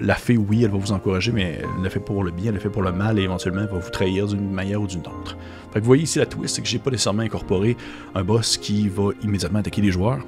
la 0.00 0.14
fée, 0.14 0.36
oui, 0.36 0.62
elle 0.62 0.70
va 0.70 0.78
vous 0.78 0.92
encourager, 0.92 1.32
mais 1.32 1.58
elle 1.60 1.82
le 1.82 1.88
fait 1.88 1.98
pour 1.98 2.22
le 2.22 2.30
bien, 2.30 2.50
elle 2.50 2.54
le 2.54 2.60
fait 2.60 2.70
pour 2.70 2.82
le 2.82 2.92
mal, 2.92 3.18
et 3.18 3.22
éventuellement, 3.22 3.62
elle 3.62 3.74
va 3.74 3.78
vous 3.78 3.90
trahir 3.90 4.28
d'une 4.28 4.52
manière 4.52 4.61
ou 4.64 4.86
d'une 4.86 5.00
autre. 5.00 5.36
Vous 5.74 5.80
voyez 5.82 6.04
ici 6.04 6.18
la 6.18 6.26
twist, 6.26 6.56
c'est 6.56 6.62
que 6.62 6.68
j'ai 6.68 6.78
pas 6.78 6.90
nécessairement 6.90 7.22
incorporé 7.22 7.76
un 8.14 8.24
boss 8.24 8.56
qui 8.56 8.88
va 8.88 9.10
immédiatement 9.22 9.60
attaquer 9.60 9.80
les 9.80 9.90
joueurs, 9.90 10.24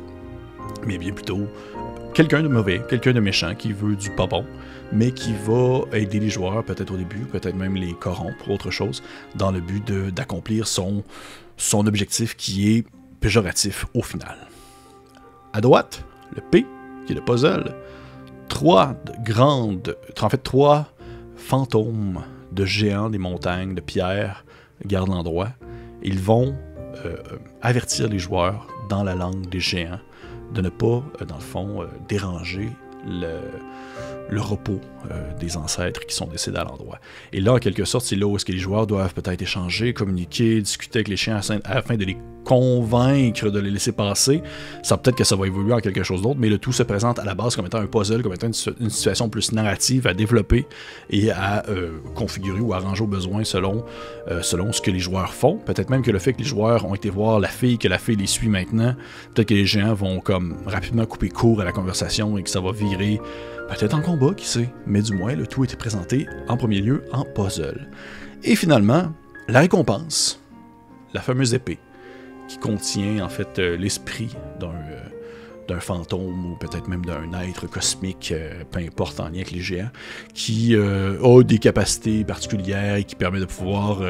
mais 0.86 0.98
bien 0.98 1.12
plutôt 1.12 1.46
quelqu'un 2.14 2.42
de 2.42 2.48
mauvais, 2.48 2.80
quelqu'un 2.88 3.12
de 3.12 3.20
méchant 3.20 3.54
qui 3.54 3.72
veut 3.72 3.96
du 3.96 4.10
pas 4.10 4.26
bon, 4.26 4.44
mais 4.92 5.10
qui 5.10 5.32
va 5.32 5.82
aider 5.92 6.20
les 6.20 6.30
joueurs, 6.30 6.64
peut-être 6.64 6.92
au 6.92 6.96
début, 6.96 7.26
peut-être 7.26 7.56
même 7.56 7.74
les 7.76 7.92
corrompre 7.92 8.50
autre 8.50 8.70
chose, 8.70 9.02
dans 9.34 9.50
le 9.50 9.60
but 9.60 9.90
d'accomplir 10.14 10.66
son, 10.66 11.02
son 11.56 11.86
objectif 11.86 12.36
qui 12.36 12.76
est 12.76 12.86
péjoratif 13.20 13.86
au 13.94 14.02
final. 14.02 14.36
À 15.52 15.60
droite, 15.60 16.04
le 16.34 16.40
P, 16.40 16.66
qui 17.06 17.12
est 17.12 17.16
le 17.16 17.24
puzzle, 17.24 17.74
trois 18.48 18.94
grandes, 19.24 19.96
en 20.20 20.28
fait 20.28 20.42
trois 20.42 20.88
fantômes 21.36 22.22
de 22.54 22.64
géants 22.64 23.10
des 23.10 23.18
montagnes, 23.18 23.74
de 23.74 23.80
pierres, 23.80 24.44
gardent 24.86 25.10
l'endroit. 25.10 25.50
Ils 26.02 26.20
vont 26.20 26.54
euh, 27.04 27.16
avertir 27.62 28.08
les 28.08 28.18
joueurs 28.18 28.66
dans 28.88 29.02
la 29.02 29.14
langue 29.14 29.48
des 29.48 29.60
géants 29.60 30.00
de 30.52 30.60
ne 30.60 30.68
pas, 30.68 31.02
euh, 31.20 31.24
dans 31.26 31.36
le 31.36 31.40
fond, 31.40 31.82
euh, 31.82 31.86
déranger 32.08 32.70
le, 33.06 33.40
le 34.28 34.40
repos 34.40 34.80
euh, 35.10 35.32
des 35.38 35.56
ancêtres 35.56 36.06
qui 36.06 36.14
sont 36.14 36.26
décédés 36.26 36.58
à 36.58 36.64
l'endroit. 36.64 36.98
Et 37.32 37.40
là, 37.40 37.54
en 37.54 37.58
quelque 37.58 37.84
sorte, 37.84 38.06
c'est 38.06 38.16
là 38.16 38.26
où 38.26 38.36
est-ce 38.36 38.44
que 38.44 38.52
les 38.52 38.58
joueurs 38.58 38.86
doivent 38.86 39.14
peut-être 39.14 39.42
échanger, 39.42 39.92
communiquer, 39.92 40.60
discuter 40.60 40.98
avec 40.98 41.08
les 41.08 41.16
chiens 41.16 41.40
afin 41.64 41.96
de 41.96 42.04
les 42.04 42.16
convaincre 42.44 43.50
de 43.50 43.58
les 43.58 43.70
laisser 43.70 43.92
passer. 43.92 44.42
Ça 44.82 44.96
peut-être 44.96 45.16
que 45.16 45.24
ça 45.24 45.34
va 45.34 45.46
évoluer 45.46 45.72
en 45.72 45.80
quelque 45.80 46.02
chose 46.02 46.22
d'autre, 46.22 46.38
mais 46.38 46.48
le 46.48 46.58
tout 46.58 46.72
se 46.72 46.82
présente 46.82 47.18
à 47.18 47.24
la 47.24 47.34
base 47.34 47.56
comme 47.56 47.66
étant 47.66 47.78
un 47.78 47.86
puzzle, 47.86 48.22
comme 48.22 48.34
étant 48.34 48.46
une, 48.46 48.90
situation 48.90 49.28
plus 49.28 49.52
narrative 49.52 50.06
à 50.06 50.14
développer 50.14 50.66
et 51.10 51.30
à 51.30 51.64
euh, 51.68 51.98
configurer 52.14 52.60
ou 52.60 52.74
arranger 52.74 53.02
au 53.02 53.06
besoin 53.06 53.44
selon, 53.44 53.84
euh, 54.28 54.42
selon 54.42 54.72
ce 54.72 54.80
que 54.80 54.90
les 54.90 54.98
joueurs 54.98 55.32
font. 55.32 55.56
Peut-être 55.56 55.90
même 55.90 56.02
que 56.02 56.10
le 56.10 56.18
fait 56.18 56.34
que 56.34 56.38
les 56.38 56.44
joueurs 56.44 56.84
ont 56.84 56.94
été 56.94 57.10
voir 57.10 57.40
la 57.40 57.48
fille, 57.48 57.78
que 57.78 57.88
la 57.88 57.98
fille 57.98 58.16
les 58.16 58.26
suit 58.26 58.48
maintenant, 58.48 58.94
peut-être 59.34 59.48
que 59.48 59.54
les 59.54 59.66
géants 59.66 59.94
vont 59.94 60.20
comme 60.20 60.56
rapidement 60.66 61.06
couper 61.06 61.30
court 61.30 61.60
à 61.60 61.64
la 61.64 61.72
conversation 61.72 62.36
et 62.38 62.42
que 62.42 62.50
ça 62.50 62.60
va 62.60 62.72
virer 62.72 63.20
peut-être 63.68 63.94
en 63.94 64.00
combat, 64.00 64.34
qui 64.34 64.46
sait, 64.46 64.68
mais 64.86 65.02
du 65.02 65.12
moins 65.12 65.34
le 65.34 65.46
tout 65.46 65.64
était 65.64 65.76
présenté 65.76 66.26
en 66.48 66.56
premier 66.56 66.80
lieu 66.80 67.04
en 67.12 67.24
puzzle. 67.24 67.88
Et 68.42 68.56
finalement, 68.56 69.12
la 69.48 69.60
récompense, 69.60 70.40
la 71.12 71.20
fameuse 71.20 71.54
épée 71.54 71.78
qui 72.48 72.58
contient 72.58 73.24
en 73.24 73.28
fait 73.28 73.58
euh, 73.58 73.76
l'esprit 73.76 74.36
d'un 74.60 74.68
euh, 74.68 75.00
d'un 75.66 75.80
fantôme 75.80 76.52
ou 76.52 76.56
peut-être 76.56 76.88
même 76.88 77.06
d'un 77.06 77.40
être 77.40 77.66
cosmique, 77.66 78.34
euh, 78.36 78.64
peu 78.70 78.80
importe 78.80 79.18
en 79.18 79.28
lien 79.28 79.36
avec 79.36 79.50
les 79.50 79.60
géants, 79.60 79.88
qui 80.34 80.76
a 80.76 81.42
des 81.42 81.58
capacités 81.58 82.22
particulières 82.22 82.96
et 82.96 83.04
qui 83.04 83.14
permet 83.14 83.40
de 83.40 83.46
pouvoir 83.46 84.02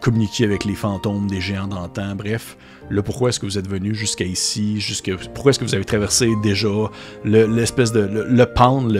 communiquer 0.00 0.46
avec 0.46 0.64
les 0.64 0.74
fantômes 0.74 1.28
des 1.28 1.40
géants 1.40 1.68
d'antan. 1.68 2.16
Bref, 2.16 2.56
le 2.88 3.02
pourquoi 3.02 3.30
est-ce 3.30 3.40
que 3.40 3.46
vous 3.46 3.58
êtes 3.58 3.68
venu 3.68 3.94
jusqu'à 3.94 4.24
ici, 4.24 4.78
pourquoi 5.34 5.50
est-ce 5.50 5.58
que 5.58 5.64
vous 5.64 5.74
avez 5.74 5.84
traversé 5.84 6.32
déjà 6.42 6.68
l'espèce 7.24 7.92
de 7.92 8.00
le, 8.00 8.46
pente, 8.46 8.92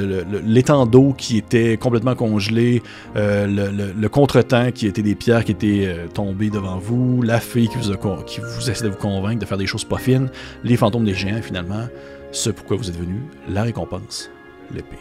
l'étang 0.44 0.86
d'eau 0.86 1.14
qui 1.16 1.38
était 1.38 1.76
complètement 1.76 2.14
congelé, 2.14 2.82
euh, 3.16 3.46
le, 3.46 4.08
contretemps 4.08 4.70
qui 4.72 4.86
était 4.86 5.02
des 5.02 5.14
pierres 5.14 5.44
qui 5.44 5.52
étaient 5.52 5.86
euh, 5.86 6.06
tombées 6.08 6.50
devant 6.50 6.78
vous, 6.78 7.22
la 7.22 7.40
fille 7.40 7.68
qui 7.68 7.76
vous, 7.76 7.92
a, 7.92 8.70
essaie 8.70 8.84
de 8.84 8.88
vous 8.88 8.96
convaincre 8.96 9.40
de 9.40 9.46
faire 9.46 9.58
des 9.58 9.66
choses 9.66 9.84
pas 9.84 9.98
fines, 9.98 10.30
les 10.64 10.76
fantômes 10.76 11.04
des 11.04 11.14
géants 11.14 11.42
finalement, 11.42 11.88
ce 12.32 12.50
pourquoi 12.50 12.76
vous 12.76 12.88
êtes 12.88 12.98
venu, 12.98 13.20
la 13.48 13.62
récompense, 13.62 14.30
l'épée. 14.74 14.96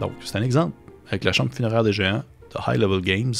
Donc 0.00 0.12
c'est 0.24 0.36
un 0.36 0.42
exemple 0.42 0.74
avec 1.08 1.24
la 1.24 1.32
chambre 1.32 1.52
funéraire 1.52 1.84
des 1.84 1.92
géants 1.92 2.22
de 2.54 2.72
High 2.72 2.80
Level 2.80 3.00
Games, 3.00 3.34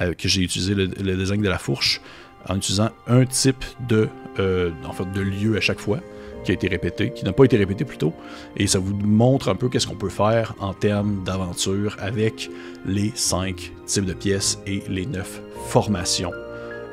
euh, 0.00 0.12
que 0.12 0.28
j'ai 0.28 0.42
utilisé 0.42 0.74
le, 0.74 0.88
design 0.88 1.40
de 1.40 1.48
la 1.48 1.58
fourche 1.58 2.02
en 2.48 2.56
utilisant 2.56 2.90
un 3.06 3.24
type 3.24 3.64
de, 3.88 4.08
euh, 4.38 4.70
de 5.14 5.20
lieu 5.20 5.56
à 5.56 5.60
chaque 5.60 5.80
fois 5.80 6.00
qui 6.44 6.52
a 6.52 6.54
été 6.54 6.68
répété, 6.68 7.10
qui 7.10 7.24
n'a 7.24 7.32
pas 7.32 7.44
été 7.44 7.56
répété 7.56 7.84
plutôt, 7.84 8.12
et 8.56 8.68
ça 8.68 8.78
vous 8.78 8.94
montre 8.94 9.48
un 9.48 9.56
peu 9.56 9.68
qu'est-ce 9.68 9.86
qu'on 9.86 9.96
peut 9.96 10.08
faire 10.08 10.54
en 10.60 10.72
termes 10.72 11.24
d'aventure 11.24 11.96
avec 11.98 12.48
les 12.86 13.10
5 13.14 13.72
types 13.84 14.04
de 14.04 14.14
pièces 14.14 14.60
et 14.64 14.82
les 14.88 15.06
9 15.06 15.42
formations 15.66 16.30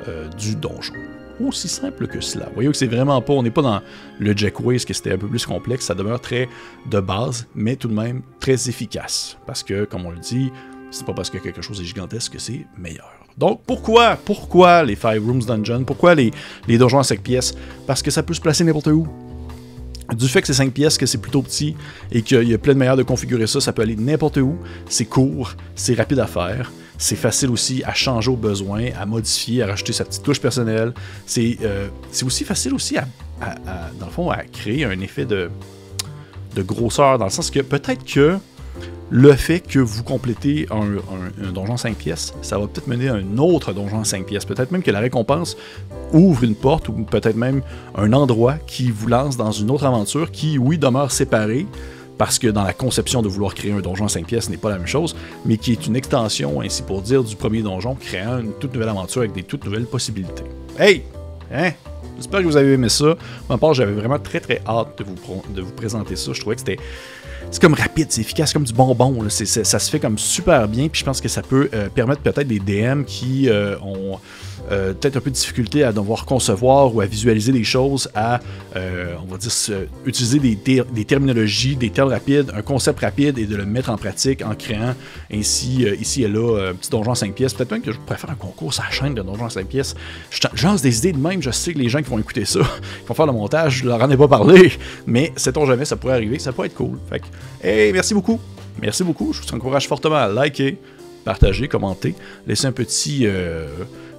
euh, 0.08 0.28
du 0.30 0.56
donjon. 0.56 0.94
Aussi 1.40 1.68
simple 1.68 2.06
que 2.06 2.20
cela. 2.20 2.46
Vous 2.46 2.54
voyez 2.54 2.68
que 2.68 2.76
c'est 2.76 2.86
vraiment 2.86 3.20
pas, 3.20 3.32
on 3.32 3.42
n'est 3.42 3.50
pas 3.50 3.62
dans 3.62 3.80
le 4.18 4.36
Jackways, 4.36 4.80
que 4.80 4.94
c'était 4.94 5.12
un 5.12 5.18
peu 5.18 5.28
plus 5.28 5.46
complexe, 5.46 5.86
ça 5.86 5.94
demeure 5.94 6.20
très 6.20 6.48
de 6.90 7.00
base, 7.00 7.46
mais 7.54 7.76
tout 7.76 7.88
de 7.88 7.94
même 7.94 8.22
très 8.40 8.68
efficace. 8.68 9.38
Parce 9.46 9.62
que, 9.62 9.84
comme 9.84 10.04
on 10.04 10.10
le 10.10 10.18
dit, 10.18 10.52
c'est 10.90 11.06
pas 11.06 11.14
parce 11.14 11.30
que 11.30 11.38
quelque 11.38 11.62
chose 11.62 11.80
est 11.80 11.84
gigantesque 11.84 12.32
que 12.32 12.38
c'est 12.38 12.66
meilleur. 12.76 13.23
Donc 13.36 13.60
pourquoi 13.66 14.16
Pourquoi 14.16 14.84
les 14.84 14.96
Five 14.96 15.24
Rooms 15.24 15.44
Dungeon? 15.44 15.84
Pourquoi 15.84 16.14
les, 16.14 16.32
donjons 16.68 16.98
à 16.98 17.04
5 17.04 17.20
pièces? 17.20 17.54
Parce 17.86 18.02
que 18.02 18.10
ça 18.10 18.22
peut 18.22 18.34
se 18.34 18.40
placer 18.40 18.64
n'importe 18.64 18.88
où. 18.88 19.06
Du 20.16 20.28
fait 20.28 20.40
que 20.40 20.46
c'est 20.46 20.54
5 20.54 20.72
pièces, 20.72 20.98
que 20.98 21.06
c'est 21.06 21.18
plutôt 21.18 21.42
petit 21.42 21.74
et 22.12 22.22
qu'il 22.22 22.48
y 22.48 22.54
a 22.54 22.58
plein 22.58 22.74
de 22.74 22.78
manières 22.78 22.96
de 22.96 23.02
configurer 23.02 23.46
ça, 23.46 23.60
ça 23.60 23.72
peut 23.72 23.82
aller 23.82 23.96
n'importe 23.96 24.36
où. 24.36 24.56
C'est 24.88 25.06
court, 25.06 25.54
c'est 25.74 25.94
rapide 25.94 26.20
à 26.20 26.26
faire. 26.26 26.70
C'est 26.98 27.16
facile 27.16 27.50
aussi 27.50 27.82
à 27.84 27.92
changer 27.92 28.30
au 28.30 28.36
besoin, 28.36 28.90
à 28.98 29.06
modifier, 29.06 29.62
à 29.62 29.66
rajouter 29.66 29.92
sa 29.92 30.04
petite 30.04 30.22
touche 30.22 30.40
personnelle. 30.40 30.92
C'est 31.26 31.58
euh, 31.62 31.88
aussi 32.24 32.44
facile 32.44 32.74
aussi 32.74 32.96
à, 32.98 33.06
dans 33.98 34.06
le 34.06 34.12
fond, 34.12 34.30
à 34.30 34.44
créer 34.44 34.84
un 34.84 35.00
effet 35.00 35.24
de, 35.24 35.50
de 36.54 36.62
grosseur, 36.62 37.18
dans 37.18 37.24
le 37.24 37.30
sens 37.30 37.50
que 37.50 37.60
peut-être 37.60 38.04
que 38.04 38.38
le 39.10 39.32
fait 39.34 39.60
que 39.60 39.78
vous 39.78 40.02
complétez 40.02 40.66
un, 40.70 41.52
donjon 41.52 41.76
5 41.76 41.96
pièces, 41.96 42.34
ça 42.42 42.58
va 42.58 42.66
peut-être 42.66 42.86
mener 42.86 43.08
à 43.08 43.14
un 43.14 43.38
autre 43.38 43.72
donjon 43.72 44.02
5 44.02 44.26
pièces. 44.26 44.44
Peut-être 44.44 44.70
même 44.70 44.82
que 44.82 44.90
la 44.90 45.00
récompense 45.00 45.56
ouvre 46.12 46.44
une 46.44 46.54
porte 46.54 46.88
ou 46.88 46.92
peut-être 46.92 47.36
même 47.36 47.62
un 47.96 48.12
endroit 48.12 48.54
qui 48.66 48.90
vous 48.90 49.08
lance 49.08 49.36
dans 49.36 49.52
une 49.52 49.70
autre 49.70 49.84
aventure 49.84 50.30
qui, 50.30 50.58
oui, 50.58 50.78
demeure 50.78 51.12
séparée, 51.12 51.66
parce 52.18 52.38
que 52.38 52.46
dans 52.46 52.62
la 52.62 52.72
conception 52.72 53.22
de 53.22 53.28
vouloir 53.28 53.54
créer 53.54 53.72
un 53.72 53.80
donjon 53.80 54.08
5 54.08 54.26
pièces 54.26 54.48
n'est 54.48 54.56
pas 54.56 54.70
la 54.70 54.78
même 54.78 54.86
chose, 54.86 55.14
mais 55.44 55.58
qui 55.58 55.72
est 55.72 55.86
une 55.86 55.96
extension, 55.96 56.60
ainsi 56.60 56.82
pour 56.82 57.02
dire, 57.02 57.22
du 57.24 57.36
premier 57.36 57.62
donjon, 57.62 57.94
créant 57.94 58.38
une 58.38 58.52
toute 58.52 58.72
nouvelle 58.72 58.88
aventure 58.88 59.22
avec 59.22 59.32
des 59.32 59.42
toutes 59.42 59.64
nouvelles 59.64 59.86
possibilités. 59.86 60.44
Hey! 60.78 61.02
Hein? 61.52 61.70
J'espère 62.16 62.40
que 62.40 62.46
vous 62.46 62.56
avez 62.56 62.72
aimé 62.72 62.88
ça. 62.88 63.16
Ma 63.50 63.58
part, 63.58 63.74
j'avais 63.74 63.92
vraiment 63.92 64.18
très 64.18 64.40
très 64.40 64.62
hâte 64.66 64.98
de 64.98 65.04
vous, 65.04 65.42
de 65.52 65.62
vous 65.62 65.72
présenter 65.72 66.16
ça. 66.16 66.32
Je 66.32 66.40
trouvais 66.40 66.56
que 66.56 66.60
c'était 66.60 66.78
c'est 67.50 67.60
comme 67.60 67.74
rapide, 67.74 68.08
c'est 68.10 68.20
efficace, 68.20 68.52
comme 68.52 68.64
du 68.64 68.72
bonbon. 68.72 69.28
ça 69.28 69.78
se 69.78 69.90
fait 69.90 70.00
comme 70.00 70.18
super 70.18 70.68
bien. 70.68 70.88
Puis 70.88 71.00
je 71.00 71.04
pense 71.04 71.20
que 71.20 71.28
ça 71.28 71.42
peut 71.42 71.68
euh, 71.72 71.88
permettre 71.88 72.22
peut-être 72.22 72.48
des 72.48 72.58
DM 72.58 73.04
qui 73.04 73.48
euh, 73.48 73.76
ont 73.80 74.18
euh, 74.70 74.92
peut-être 74.94 75.18
un 75.18 75.20
peu 75.20 75.30
de 75.30 75.34
difficulté 75.34 75.84
à 75.84 75.92
devoir 75.92 76.24
concevoir 76.24 76.94
ou 76.94 77.00
à 77.00 77.06
visualiser 77.06 77.52
des 77.52 77.64
choses, 77.64 78.10
à, 78.14 78.40
on 78.74 79.30
va 79.30 79.36
dire, 79.36 79.52
utiliser 80.06 80.38
des, 80.38 80.82
des, 80.82 81.04
terminologies, 81.04 81.76
des 81.76 81.90
termes 81.90 82.08
rapides, 82.10 82.50
un 82.54 82.62
concept 82.62 83.00
rapide 83.00 83.38
et 83.38 83.46
de 83.46 83.56
le 83.56 83.66
mettre 83.66 83.90
en 83.90 83.96
pratique 83.96 84.42
en 84.42 84.54
créant 84.54 84.94
ainsi, 85.32 85.86
ici 86.00 86.24
et 86.24 86.28
là, 86.28 86.70
un 86.70 86.74
petit 86.74 86.90
donjon 86.90 87.12
à 87.12 87.14
5 87.14 87.34
pièces. 87.34 87.52
Peut-être 87.52 87.72
même 87.72 87.82
que 87.82 87.92
je 87.92 87.98
préfère 88.00 88.30
un 88.30 88.36
concours 88.36 88.72
sur 88.72 88.82
la 88.82 88.90
chaîne 88.90 89.14
de 89.14 89.22
donjon 89.22 89.44
à 89.44 89.50
5 89.50 89.66
pièces. 89.66 89.94
Je 90.30 90.66
lance 90.66 90.80
des 90.80 90.98
idées 90.98 91.12
de 91.12 91.18
même, 91.18 91.42
je 91.42 91.50
sais 91.50 91.74
que 91.74 91.78
les 91.78 91.88
gens 91.88 92.02
qui 92.02 92.08
vont 92.08 92.18
écouter 92.18 92.46
ça, 92.46 92.60
qui 93.00 93.06
vont 93.06 93.14
faire 93.14 93.26
le 93.26 93.32
montage, 93.32 93.78
je 93.78 93.86
leur 93.86 94.02
en 94.02 94.10
ai 94.10 94.16
pas 94.16 94.28
parlé, 94.28 94.72
mais 95.06 95.32
sait-on 95.36 95.66
jamais, 95.66 95.84
ça 95.84 95.96
pourrait 95.96 96.14
arriver, 96.14 96.38
ça 96.38 96.52
pourrait 96.52 96.68
être 96.68 96.74
cool. 96.74 96.98
Hey, 97.62 97.92
merci 97.92 98.14
beaucoup. 98.14 98.40
Merci 98.80 99.04
beaucoup. 99.04 99.32
Je 99.32 99.40
vous 99.42 99.54
encourage 99.54 99.86
fortement 99.86 100.16
à 100.16 100.28
liker, 100.28 100.78
partager, 101.24 101.68
commenter, 101.68 102.14
laisser 102.46 102.66
un 102.66 102.72
petit 102.72 103.26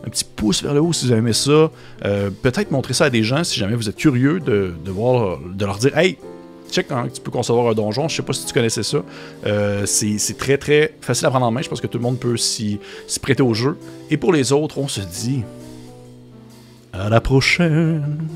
petit 0.09 0.23
pouce 0.23 0.63
vers 0.63 0.73
le 0.73 0.81
haut 0.81 0.93
si 0.93 1.07
vous 1.07 1.13
aimez 1.13 1.33
ça. 1.33 1.71
Euh, 2.05 2.29
peut-être 2.29 2.71
montrer 2.71 2.93
ça 2.93 3.05
à 3.05 3.09
des 3.09 3.23
gens 3.23 3.43
si 3.43 3.59
jamais 3.59 3.75
vous 3.75 3.89
êtes 3.89 3.95
curieux 3.95 4.39
de, 4.39 4.73
voir, 4.85 5.39
de 5.39 5.65
leur 5.65 5.77
dire 5.77 5.97
Hey, 5.97 6.17
check 6.71 6.91
hein, 6.91 7.07
tu 7.13 7.21
peux 7.21 7.31
concevoir 7.31 7.67
un 7.67 7.73
donjon. 7.73 8.07
Je 8.07 8.15
sais 8.15 8.21
pas 8.21 8.33
si 8.33 8.45
tu 8.45 8.53
connaissais 8.53 8.83
ça. 8.83 8.99
Euh, 9.45 9.85
c'est 9.85 10.37
très 10.37 10.57
très 10.57 10.95
facile 11.01 11.27
à 11.27 11.29
prendre 11.29 11.45
en 11.45 11.51
main. 11.51 11.61
Je 11.61 11.69
pense 11.69 11.81
que 11.81 11.87
tout 11.87 11.97
le 11.97 12.03
monde 12.03 12.19
peut 12.19 12.37
s'y 12.37 12.79
prêter 13.21 13.43
au 13.43 13.53
jeu. 13.53 13.77
Et 14.09 14.17
pour 14.17 14.33
les 14.33 14.51
autres, 14.51 14.77
on 14.77 14.87
se 14.87 15.01
dit 15.01 15.43
à 16.93 17.09
la 17.09 17.21
prochaine. 17.21 18.27